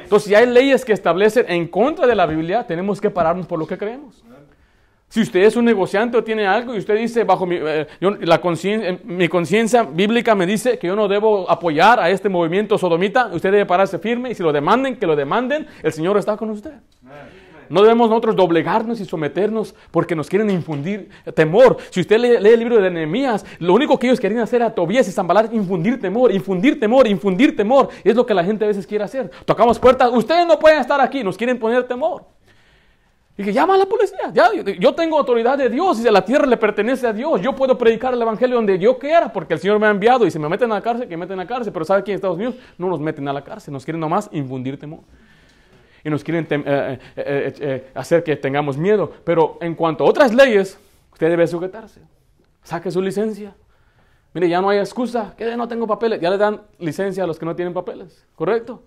Entonces, 0.00 0.28
si 0.28 0.36
hay 0.36 0.46
leyes 0.46 0.84
que 0.84 0.92
establecen 0.92 1.46
en 1.48 1.66
contra 1.66 2.06
de 2.06 2.14
la 2.14 2.26
Biblia, 2.26 2.64
tenemos 2.64 3.00
que 3.00 3.10
pararnos 3.10 3.44
por 3.48 3.58
lo 3.58 3.66
que 3.66 3.76
creemos. 3.76 4.22
Si 5.08 5.22
usted 5.22 5.40
es 5.40 5.56
un 5.56 5.64
negociante 5.64 6.18
o 6.18 6.24
tiene 6.24 6.46
algo 6.46 6.74
y 6.74 6.78
usted 6.78 6.98
dice, 6.98 7.24
bajo 7.24 7.46
mi, 7.46 7.56
eh, 7.58 7.86
la 8.00 8.40
mi 9.04 9.28
conciencia 9.28 9.82
bíblica 9.82 10.34
me 10.34 10.44
dice 10.44 10.78
que 10.78 10.86
yo 10.86 10.94
no 10.94 11.08
debo 11.08 11.50
apoyar 11.50 11.98
a 11.98 12.10
este 12.10 12.28
movimiento 12.28 12.76
sodomita, 12.76 13.30
usted 13.32 13.50
debe 13.50 13.64
pararse 13.64 13.98
firme 13.98 14.30
y 14.30 14.34
si 14.34 14.42
lo 14.42 14.52
demanden, 14.52 14.96
que 14.96 15.06
lo 15.06 15.16
demanden, 15.16 15.66
el 15.82 15.92
Señor 15.94 16.18
está 16.18 16.36
con 16.36 16.50
usted. 16.50 16.72
No 17.70 17.82
debemos 17.82 18.08
nosotros 18.08 18.36
doblegarnos 18.36 19.00
y 19.00 19.04
someternos 19.06 19.74
porque 19.90 20.14
nos 20.14 20.28
quieren 20.28 20.50
infundir 20.50 21.08
temor. 21.34 21.78
Si 21.90 22.00
usted 22.00 22.18
lee, 22.18 22.48
el 22.52 22.58
libro 22.58 22.80
de 22.80 22.90
Nehemías, 22.90 23.44
lo 23.58 23.74
único 23.74 23.98
que 23.98 24.08
ellos 24.08 24.20
querían 24.20 24.40
hacer 24.40 24.62
a 24.62 24.74
Tobías 24.74 25.08
y 25.08 25.12
Zambalar 25.12 25.50
infundir 25.52 26.00
temor, 26.00 26.32
infundir 26.32 26.80
temor, 26.80 27.06
infundir 27.06 27.56
temor. 27.56 27.88
Es 28.04 28.14
lo 28.14 28.24
que 28.24 28.34
la 28.34 28.44
gente 28.44 28.64
a 28.64 28.68
veces 28.68 28.86
quiere 28.86 29.04
hacer. 29.04 29.30
Tocamos 29.44 29.78
puertas, 29.78 30.10
ustedes 30.12 30.46
no 30.46 30.58
pueden 30.58 30.80
estar 30.80 31.00
aquí, 31.00 31.22
nos 31.22 31.36
quieren 31.36 31.58
poner 31.58 31.84
temor. 31.84 32.24
Y 33.38 33.44
que 33.44 33.52
llama 33.52 33.74
a 33.74 33.78
la 33.78 33.86
policía. 33.86 34.32
Ya, 34.34 34.50
yo 34.52 34.94
tengo 34.96 35.16
autoridad 35.16 35.56
de 35.56 35.68
Dios 35.68 36.00
y 36.00 36.10
la 36.10 36.24
tierra 36.24 36.44
le 36.44 36.56
pertenece 36.56 37.06
a 37.06 37.12
Dios. 37.12 37.40
Yo 37.40 37.54
puedo 37.54 37.78
predicar 37.78 38.12
el 38.12 38.20
evangelio 38.20 38.56
donde 38.56 38.76
yo 38.80 38.98
quiera 38.98 39.32
porque 39.32 39.54
el 39.54 39.60
Señor 39.60 39.78
me 39.78 39.86
ha 39.86 39.90
enviado 39.90 40.26
y 40.26 40.30
si 40.32 40.40
me 40.40 40.48
meten 40.48 40.72
a 40.72 40.74
la 40.74 40.82
cárcel, 40.82 41.06
que 41.06 41.16
me 41.16 41.20
meten 41.20 41.38
a 41.38 41.44
la 41.44 41.48
cárcel. 41.48 41.72
Pero 41.72 41.84
sabe 41.84 42.02
que 42.02 42.10
en 42.10 42.16
Estados 42.16 42.36
Unidos 42.36 42.56
no 42.76 42.88
nos 42.88 42.98
meten 42.98 43.28
a 43.28 43.32
la 43.32 43.44
cárcel, 43.44 43.72
nos 43.72 43.84
quieren 43.84 44.00
nomás 44.00 44.28
infundir 44.32 44.76
temor 44.76 45.00
y 46.02 46.10
nos 46.10 46.24
quieren 46.24 46.48
eh, 46.50 46.98
eh, 47.14 47.54
eh, 47.60 47.90
hacer 47.94 48.24
que 48.24 48.34
tengamos 48.34 48.76
miedo. 48.76 49.12
Pero 49.22 49.56
en 49.60 49.76
cuanto 49.76 50.02
a 50.02 50.08
otras 50.08 50.34
leyes, 50.34 50.76
usted 51.12 51.28
debe 51.28 51.46
sujetarse. 51.46 52.00
Saque 52.64 52.90
su 52.90 53.00
licencia. 53.00 53.54
Mire, 54.34 54.48
ya 54.48 54.60
no 54.60 54.68
hay 54.68 54.78
excusa, 54.78 55.34
que 55.36 55.56
no 55.56 55.68
tengo 55.68 55.86
papeles. 55.86 56.20
Ya 56.20 56.30
le 56.30 56.38
dan 56.38 56.62
licencia 56.80 57.22
a 57.22 57.26
los 57.28 57.38
que 57.38 57.46
no 57.46 57.54
tienen 57.54 57.72
papeles, 57.72 58.26
¿correcto? 58.34 58.82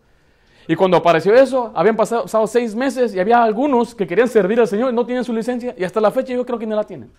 Y 0.67 0.75
cuando 0.75 0.97
apareció 0.97 1.33
eso, 1.33 1.71
habían 1.75 1.95
pasado, 1.95 2.47
seis 2.47 2.75
meses 2.75 3.13
y 3.13 3.19
había 3.19 3.43
algunos 3.43 3.95
que 3.95 4.05
querían 4.05 4.27
servir 4.27 4.59
al 4.59 4.67
Señor 4.67 4.91
y 4.91 4.95
no 4.95 5.05
tienen 5.05 5.23
su 5.23 5.33
licencia 5.33 5.75
y 5.77 5.83
hasta 5.83 5.99
la 5.99 6.11
fecha 6.11 6.33
yo 6.33 6.45
creo 6.45 6.59
que 6.59 6.67
no 6.67 6.75
la 6.75 6.83
tienen. 6.83 7.11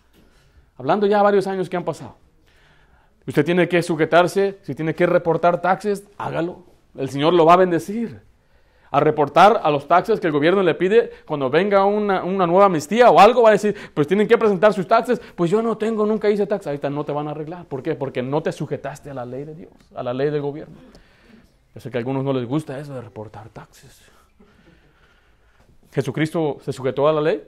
Hablando 0.76 1.06
ya 1.06 1.22
varios 1.22 1.46
años 1.46 1.68
que 1.68 1.76
han 1.76 1.84
pasado. 1.84 2.16
Usted 3.26 3.44
tiene 3.44 3.68
que 3.68 3.82
sujetarse, 3.82 4.58
si 4.62 4.74
tiene 4.74 4.94
que 4.94 5.06
reportar 5.06 5.60
taxes, 5.60 6.04
hágalo. 6.18 6.64
El 6.96 7.08
Señor 7.08 7.34
lo 7.34 7.46
va 7.46 7.54
a 7.54 7.56
bendecir 7.56 8.20
a 8.92 9.00
reportar 9.00 9.60
a 9.64 9.70
los 9.70 9.88
taxes 9.88 10.20
que 10.20 10.26
el 10.26 10.32
gobierno 10.32 10.62
le 10.62 10.74
pide 10.74 11.10
cuando 11.26 11.48
venga 11.48 11.84
una, 11.86 12.20
nueva 12.22 12.66
amnistía 12.66 13.10
o 13.10 13.18
algo, 13.18 13.42
va 13.42 13.48
a 13.48 13.52
decir, 13.52 13.74
pues 13.94 14.06
tienen 14.06 14.28
que 14.28 14.36
presentar 14.36 14.74
sus 14.74 14.86
taxes, 14.86 15.20
pues 15.34 15.50
yo 15.50 15.62
no 15.62 15.78
tengo, 15.78 16.04
nunca 16.04 16.28
hice 16.28 16.46
taxes, 16.46 16.66
ahorita 16.68 16.90
no 16.90 17.02
te 17.02 17.10
van 17.10 17.26
a 17.26 17.30
arreglar. 17.30 17.64
¿Por 17.64 17.82
qué? 17.82 17.94
Porque 17.94 18.22
no 18.22 18.42
te 18.42 18.52
sujetaste 18.52 19.10
a 19.10 19.14
la 19.14 19.24
ley 19.24 19.44
de 19.44 19.54
Dios, 19.54 19.72
a 19.94 20.02
la 20.02 20.12
ley 20.12 20.30
del 20.30 20.42
gobierno. 20.42 20.76
Yo 21.74 21.80
sé 21.80 21.90
que 21.90 21.96
a 21.96 22.00
algunos 22.00 22.24
no 22.24 22.32
les 22.32 22.46
gusta 22.46 22.78
eso 22.78 22.94
de 22.94 23.00
reportar 23.00 23.48
taxes. 23.48 24.02
Jesucristo 25.92 26.58
se 26.62 26.72
sujetó 26.72 27.08
a 27.08 27.12
la 27.12 27.20
ley. 27.20 27.42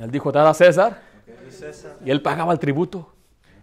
Él 0.00 0.10
dijo, 0.10 0.32
dad 0.32 0.48
a 0.48 0.54
César. 0.54 1.00
Y 2.04 2.10
él 2.10 2.20
pagaba 2.22 2.52
el 2.52 2.58
tributo. 2.58 3.12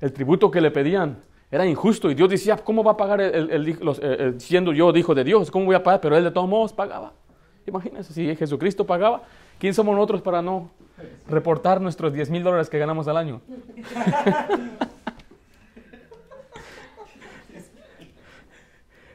El 0.01 0.13
tributo 0.13 0.49
que 0.49 0.61
le 0.61 0.71
pedían 0.71 1.17
era 1.51 1.65
injusto 1.65 2.11
y 2.11 2.13
Dios 2.13 2.29
decía, 2.29 2.57
¿cómo 2.57 2.83
va 2.83 2.91
a 2.91 2.97
pagar 2.97 3.21
el, 3.21 4.39
siendo 4.39 4.71
yo 4.71 4.95
hijo 4.95 5.15
de 5.15 5.23
Dios? 5.23 5.49
¿Cómo 5.49 5.65
voy 5.65 5.75
a 5.75 5.83
pagar? 5.83 5.99
Pero 6.01 6.15
él 6.15 6.23
de 6.23 6.31
todos 6.31 6.47
modos 6.47 6.73
pagaba. 6.73 7.13
Imagínense, 7.65 8.13
si 8.13 8.35
Jesucristo 8.35 8.85
pagaba, 8.85 9.23
¿quién 9.57 9.73
somos 9.73 9.95
nosotros 9.95 10.21
para 10.21 10.41
no 10.41 10.69
reportar 11.27 11.81
nuestros 11.81 12.13
10 12.13 12.29
mil 12.29 12.43
dólares 12.43 12.69
que 12.69 12.77
ganamos 12.77 13.07
al 13.07 13.17
año? 13.17 13.41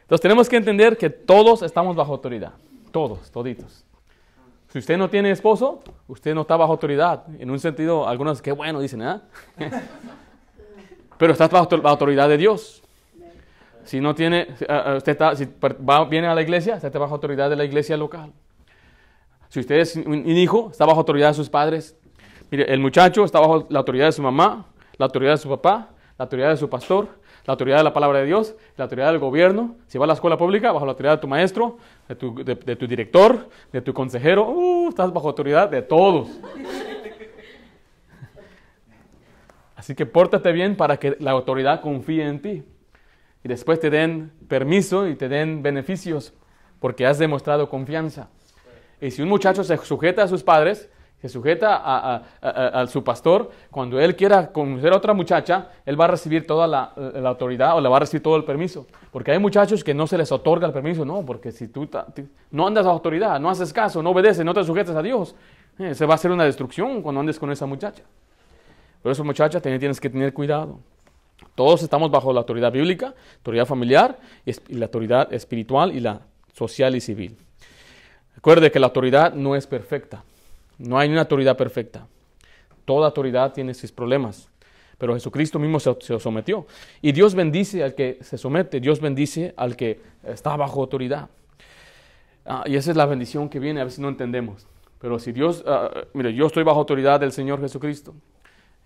Entonces 0.04 0.20
tenemos 0.20 0.48
que 0.50 0.56
entender 0.56 0.98
que 0.98 1.08
todos 1.08 1.62
estamos 1.62 1.96
bajo 1.96 2.12
autoridad. 2.12 2.52
Todos, 2.92 3.30
toditos. 3.30 3.84
Si 4.68 4.78
usted 4.78 4.98
no 4.98 5.08
tiene 5.08 5.30
esposo, 5.30 5.82
usted 6.08 6.34
no 6.34 6.42
está 6.42 6.56
bajo 6.56 6.72
autoridad. 6.72 7.24
En 7.38 7.50
un 7.50 7.58
sentido, 7.58 8.06
algunos, 8.06 8.42
qué 8.42 8.52
bueno, 8.52 8.80
dicen, 8.80 9.00
¿eh? 9.02 9.20
Pero 11.16 11.32
estás 11.32 11.50
bajo 11.50 11.74
la 11.76 11.90
autoridad 11.90 12.28
de 12.28 12.36
Dios. 12.36 12.82
Si 13.84 14.00
no 14.00 14.14
tiene, 14.14 14.48
usted 14.96 15.12
está, 15.12 15.34
si 15.36 15.48
viene 16.10 16.26
a 16.26 16.34
la 16.34 16.42
iglesia, 16.42 16.76
está 16.76 16.98
bajo 16.98 17.14
autoridad 17.14 17.48
de 17.48 17.56
la 17.56 17.64
iglesia 17.64 17.96
local. 17.96 18.32
Si 19.48 19.60
usted 19.60 19.76
es 19.76 19.96
un 19.96 20.26
hijo, 20.26 20.68
está 20.70 20.84
bajo 20.84 20.98
autoridad 20.98 21.28
de 21.28 21.34
sus 21.34 21.48
padres. 21.48 21.96
Mire, 22.50 22.64
el 22.72 22.80
muchacho 22.80 23.24
está 23.24 23.40
bajo 23.40 23.66
la 23.70 23.78
autoridad 23.78 24.06
de 24.06 24.12
su 24.12 24.22
mamá, 24.22 24.66
la 24.98 25.06
autoridad 25.06 25.32
de 25.32 25.38
su 25.38 25.48
papá, 25.48 25.88
la 26.18 26.24
autoridad 26.24 26.50
de 26.50 26.56
su 26.56 26.68
pastor, 26.68 27.08
la 27.46 27.52
autoridad 27.52 27.78
de 27.78 27.84
la 27.84 27.92
palabra 27.92 28.20
de 28.20 28.26
Dios, 28.26 28.54
la 28.76 28.84
autoridad 28.84 29.10
del 29.10 29.18
gobierno. 29.18 29.76
Si 29.86 29.98
va 29.98 30.04
a 30.04 30.06
la 30.06 30.14
escuela 30.14 30.38
pública, 30.38 30.72
bajo 30.72 30.86
la 30.86 30.92
autoridad 30.92 31.16
de 31.16 31.20
tu 31.20 31.28
maestro, 31.28 31.76
de 32.08 32.14
tu, 32.14 32.34
de, 32.42 32.56
tu 32.76 32.86
director, 32.86 33.48
de 33.70 33.82
tu 33.82 33.92
consejero. 33.92 34.48
Uh, 34.48 34.88
estás 34.88 35.12
bajo 35.12 35.28
autoridad 35.28 35.68
de 35.68 35.82
todos. 35.82 36.28
Así 39.76 39.94
que 39.94 40.06
pórtate 40.06 40.52
bien 40.52 40.76
para 40.76 40.96
que 40.96 41.16
la 41.20 41.32
autoridad 41.32 41.82
confíe 41.82 42.26
en 42.26 42.40
ti. 42.40 42.62
Y 43.44 43.48
después 43.48 43.78
te 43.78 43.90
den 43.90 44.32
permiso 44.48 45.06
y 45.06 45.14
te 45.14 45.28
den 45.28 45.62
beneficios 45.62 46.32
porque 46.80 47.04
has 47.04 47.18
demostrado 47.18 47.68
confianza. 47.68 48.30
Y 49.02 49.10
si 49.10 49.20
un 49.20 49.28
muchacho 49.28 49.62
se 49.64 49.76
sujeta 49.76 50.22
a 50.22 50.28
sus 50.28 50.42
padres, 50.42 50.88
se 51.24 51.30
sujeta 51.30 51.80
a, 51.82 52.86
su 52.86 53.02
pastor, 53.02 53.50
cuando 53.70 53.98
él 53.98 54.14
quiera 54.14 54.52
conocer 54.52 54.92
a 54.92 54.96
otra 54.98 55.14
muchacha, 55.14 55.70
él 55.86 55.98
va 55.98 56.04
a 56.04 56.08
recibir 56.08 56.46
toda 56.46 56.66
la, 56.66 56.92
autoridad 57.24 57.78
o 57.78 57.80
le 57.80 57.88
va 57.88 57.96
a 57.96 58.00
recibir 58.00 58.22
todo 58.22 58.36
el 58.36 58.44
permiso. 58.44 58.86
Porque 59.10 59.32
hay 59.32 59.38
muchachos 59.38 59.82
que 59.82 59.94
no 59.94 60.06
se 60.06 60.18
les 60.18 60.30
otorga 60.30 60.66
el 60.66 60.74
permiso, 60.74 61.02
no, 61.06 61.24
porque 61.24 61.50
si 61.50 61.68
tú 61.68 61.88
no 62.50 62.66
andas 62.66 62.84
a 62.84 62.90
autoridad, 62.90 63.40
no 63.40 63.48
haces 63.48 63.72
caso, 63.72 64.02
no 64.02 64.10
obedeces, 64.10 64.44
no 64.44 64.52
te 64.52 64.62
sujetas 64.64 64.94
a 64.94 65.00
Dios, 65.00 65.34
eh, 65.78 65.94
se 65.94 66.04
va 66.04 66.12
a 66.12 66.16
hacer 66.16 66.30
una 66.30 66.44
destrucción 66.44 67.00
cuando 67.00 67.22
andes 67.22 67.38
con 67.38 67.50
esa 67.50 67.64
muchacha. 67.64 68.02
Por 69.02 69.10
eso, 69.10 69.24
muchacha, 69.24 69.62
tienes 69.62 69.98
que 69.98 70.10
tener 70.10 70.34
cuidado. 70.34 70.78
Todos 71.54 71.82
estamos 71.82 72.10
bajo 72.10 72.34
la 72.34 72.40
autoridad 72.40 72.70
bíblica, 72.70 73.14
autoridad 73.36 73.64
familiar, 73.64 74.18
y 74.44 74.74
la 74.74 74.84
autoridad 74.84 75.32
espiritual 75.32 75.96
y 75.96 76.00
la 76.00 76.20
social 76.52 76.94
y 76.94 77.00
civil. 77.00 77.38
Recuerde 78.34 78.70
que 78.70 78.78
la 78.78 78.88
autoridad 78.88 79.32
no 79.32 79.56
es 79.56 79.66
perfecta. 79.66 80.22
No 80.78 80.98
hay 80.98 81.10
una 81.10 81.20
autoridad 81.20 81.56
perfecta. 81.56 82.06
Toda 82.84 83.06
autoridad 83.06 83.52
tiene 83.52 83.74
sus 83.74 83.92
problemas. 83.92 84.48
Pero 84.98 85.14
Jesucristo 85.14 85.58
mismo 85.58 85.80
se, 85.80 85.94
se 86.00 86.18
sometió. 86.20 86.66
Y 87.02 87.12
Dios 87.12 87.34
bendice 87.34 87.82
al 87.82 87.94
que 87.94 88.18
se 88.20 88.38
somete. 88.38 88.80
Dios 88.80 89.00
bendice 89.00 89.54
al 89.56 89.76
que 89.76 90.00
está 90.22 90.56
bajo 90.56 90.80
autoridad. 90.80 91.28
Ah, 92.44 92.64
y 92.66 92.76
esa 92.76 92.90
es 92.90 92.96
la 92.96 93.06
bendición 93.06 93.48
que 93.48 93.58
viene. 93.58 93.80
A 93.80 93.84
veces 93.84 93.98
no 93.98 94.08
entendemos. 94.08 94.66
Pero 95.00 95.18
si 95.18 95.32
Dios, 95.32 95.64
ah, 95.66 95.90
mire, 96.12 96.34
yo 96.34 96.46
estoy 96.46 96.62
bajo 96.62 96.78
autoridad 96.78 97.20
del 97.20 97.32
Señor 97.32 97.60
Jesucristo. 97.60 98.14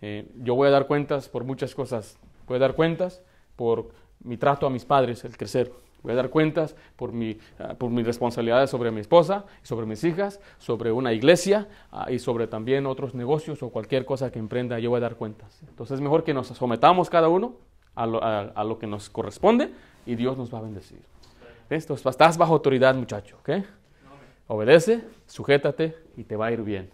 Eh, 0.01 0.27
yo 0.37 0.55
voy 0.55 0.69
a 0.69 0.71
dar 0.71 0.87
cuentas 0.87 1.29
por 1.29 1.45
muchas 1.45 1.75
cosas. 1.75 2.19
Voy 2.47 2.57
a 2.57 2.61
dar 2.61 2.75
cuentas 2.75 3.21
por 3.57 3.91
mi 4.25 4.37
trato 4.37 4.67
a 4.67 4.71
mis 4.71 4.85
padres, 4.85 5.25
el 5.25 5.37
crecer. 5.37 5.71
Voy 6.03 6.13
a 6.13 6.17
dar 6.17 6.31
cuentas 6.31 6.77
por, 6.97 7.13
mi, 7.13 7.39
ah, 7.59 7.75
por 7.75 7.91
mis 7.91 8.07
responsabilidades 8.07 8.71
sobre 8.71 8.91
mi 8.91 9.01
esposa, 9.01 9.45
sobre 9.63 9.85
mis 9.87 10.03
hijas, 10.05 10.41
sobre 10.59 10.93
una 10.93 11.13
iglesia 11.13 11.69
ah, 11.91 12.11
y 12.11 12.19
sobre 12.19 12.47
también 12.47 12.87
otros 12.87 13.15
negocios 13.15 13.63
o 13.63 13.71
cualquier 13.71 14.05
cosa 14.05 14.31
que 14.31 14.39
emprenda. 14.39 14.79
Yo 14.79 14.91
voy 14.91 14.99
a 14.99 15.01
dar 15.01 15.17
cuentas. 15.17 15.61
Entonces 15.69 15.97
es 15.97 16.01
mejor 16.01 16.23
que 16.25 16.33
nos 16.35 16.47
sometamos 16.49 17.11
cada 17.11 17.29
uno 17.29 17.55
a 17.95 18.07
lo, 18.07 18.23
a- 18.23 18.41
a 18.55 18.65
lo 18.65 18.79
que 18.79 18.87
nos 18.87 19.11
corresponde 19.11 19.73
y 20.07 20.15
Dios 20.15 20.39
nos 20.39 20.55
va 20.55 20.59
a 20.59 20.63
bendecir. 20.63 21.01
Esto, 21.69 21.95
estás 21.95 22.39
bajo 22.39 22.55
autoridad, 22.55 22.95
muchacho, 22.95 23.37
¿ok? 23.41 23.51
Obedece, 24.47 25.05
sujétate 25.27 25.95
y 26.17 26.25
te 26.25 26.37
va 26.37 26.47
a 26.47 26.53
ir 26.53 26.63
bien. 26.63 26.91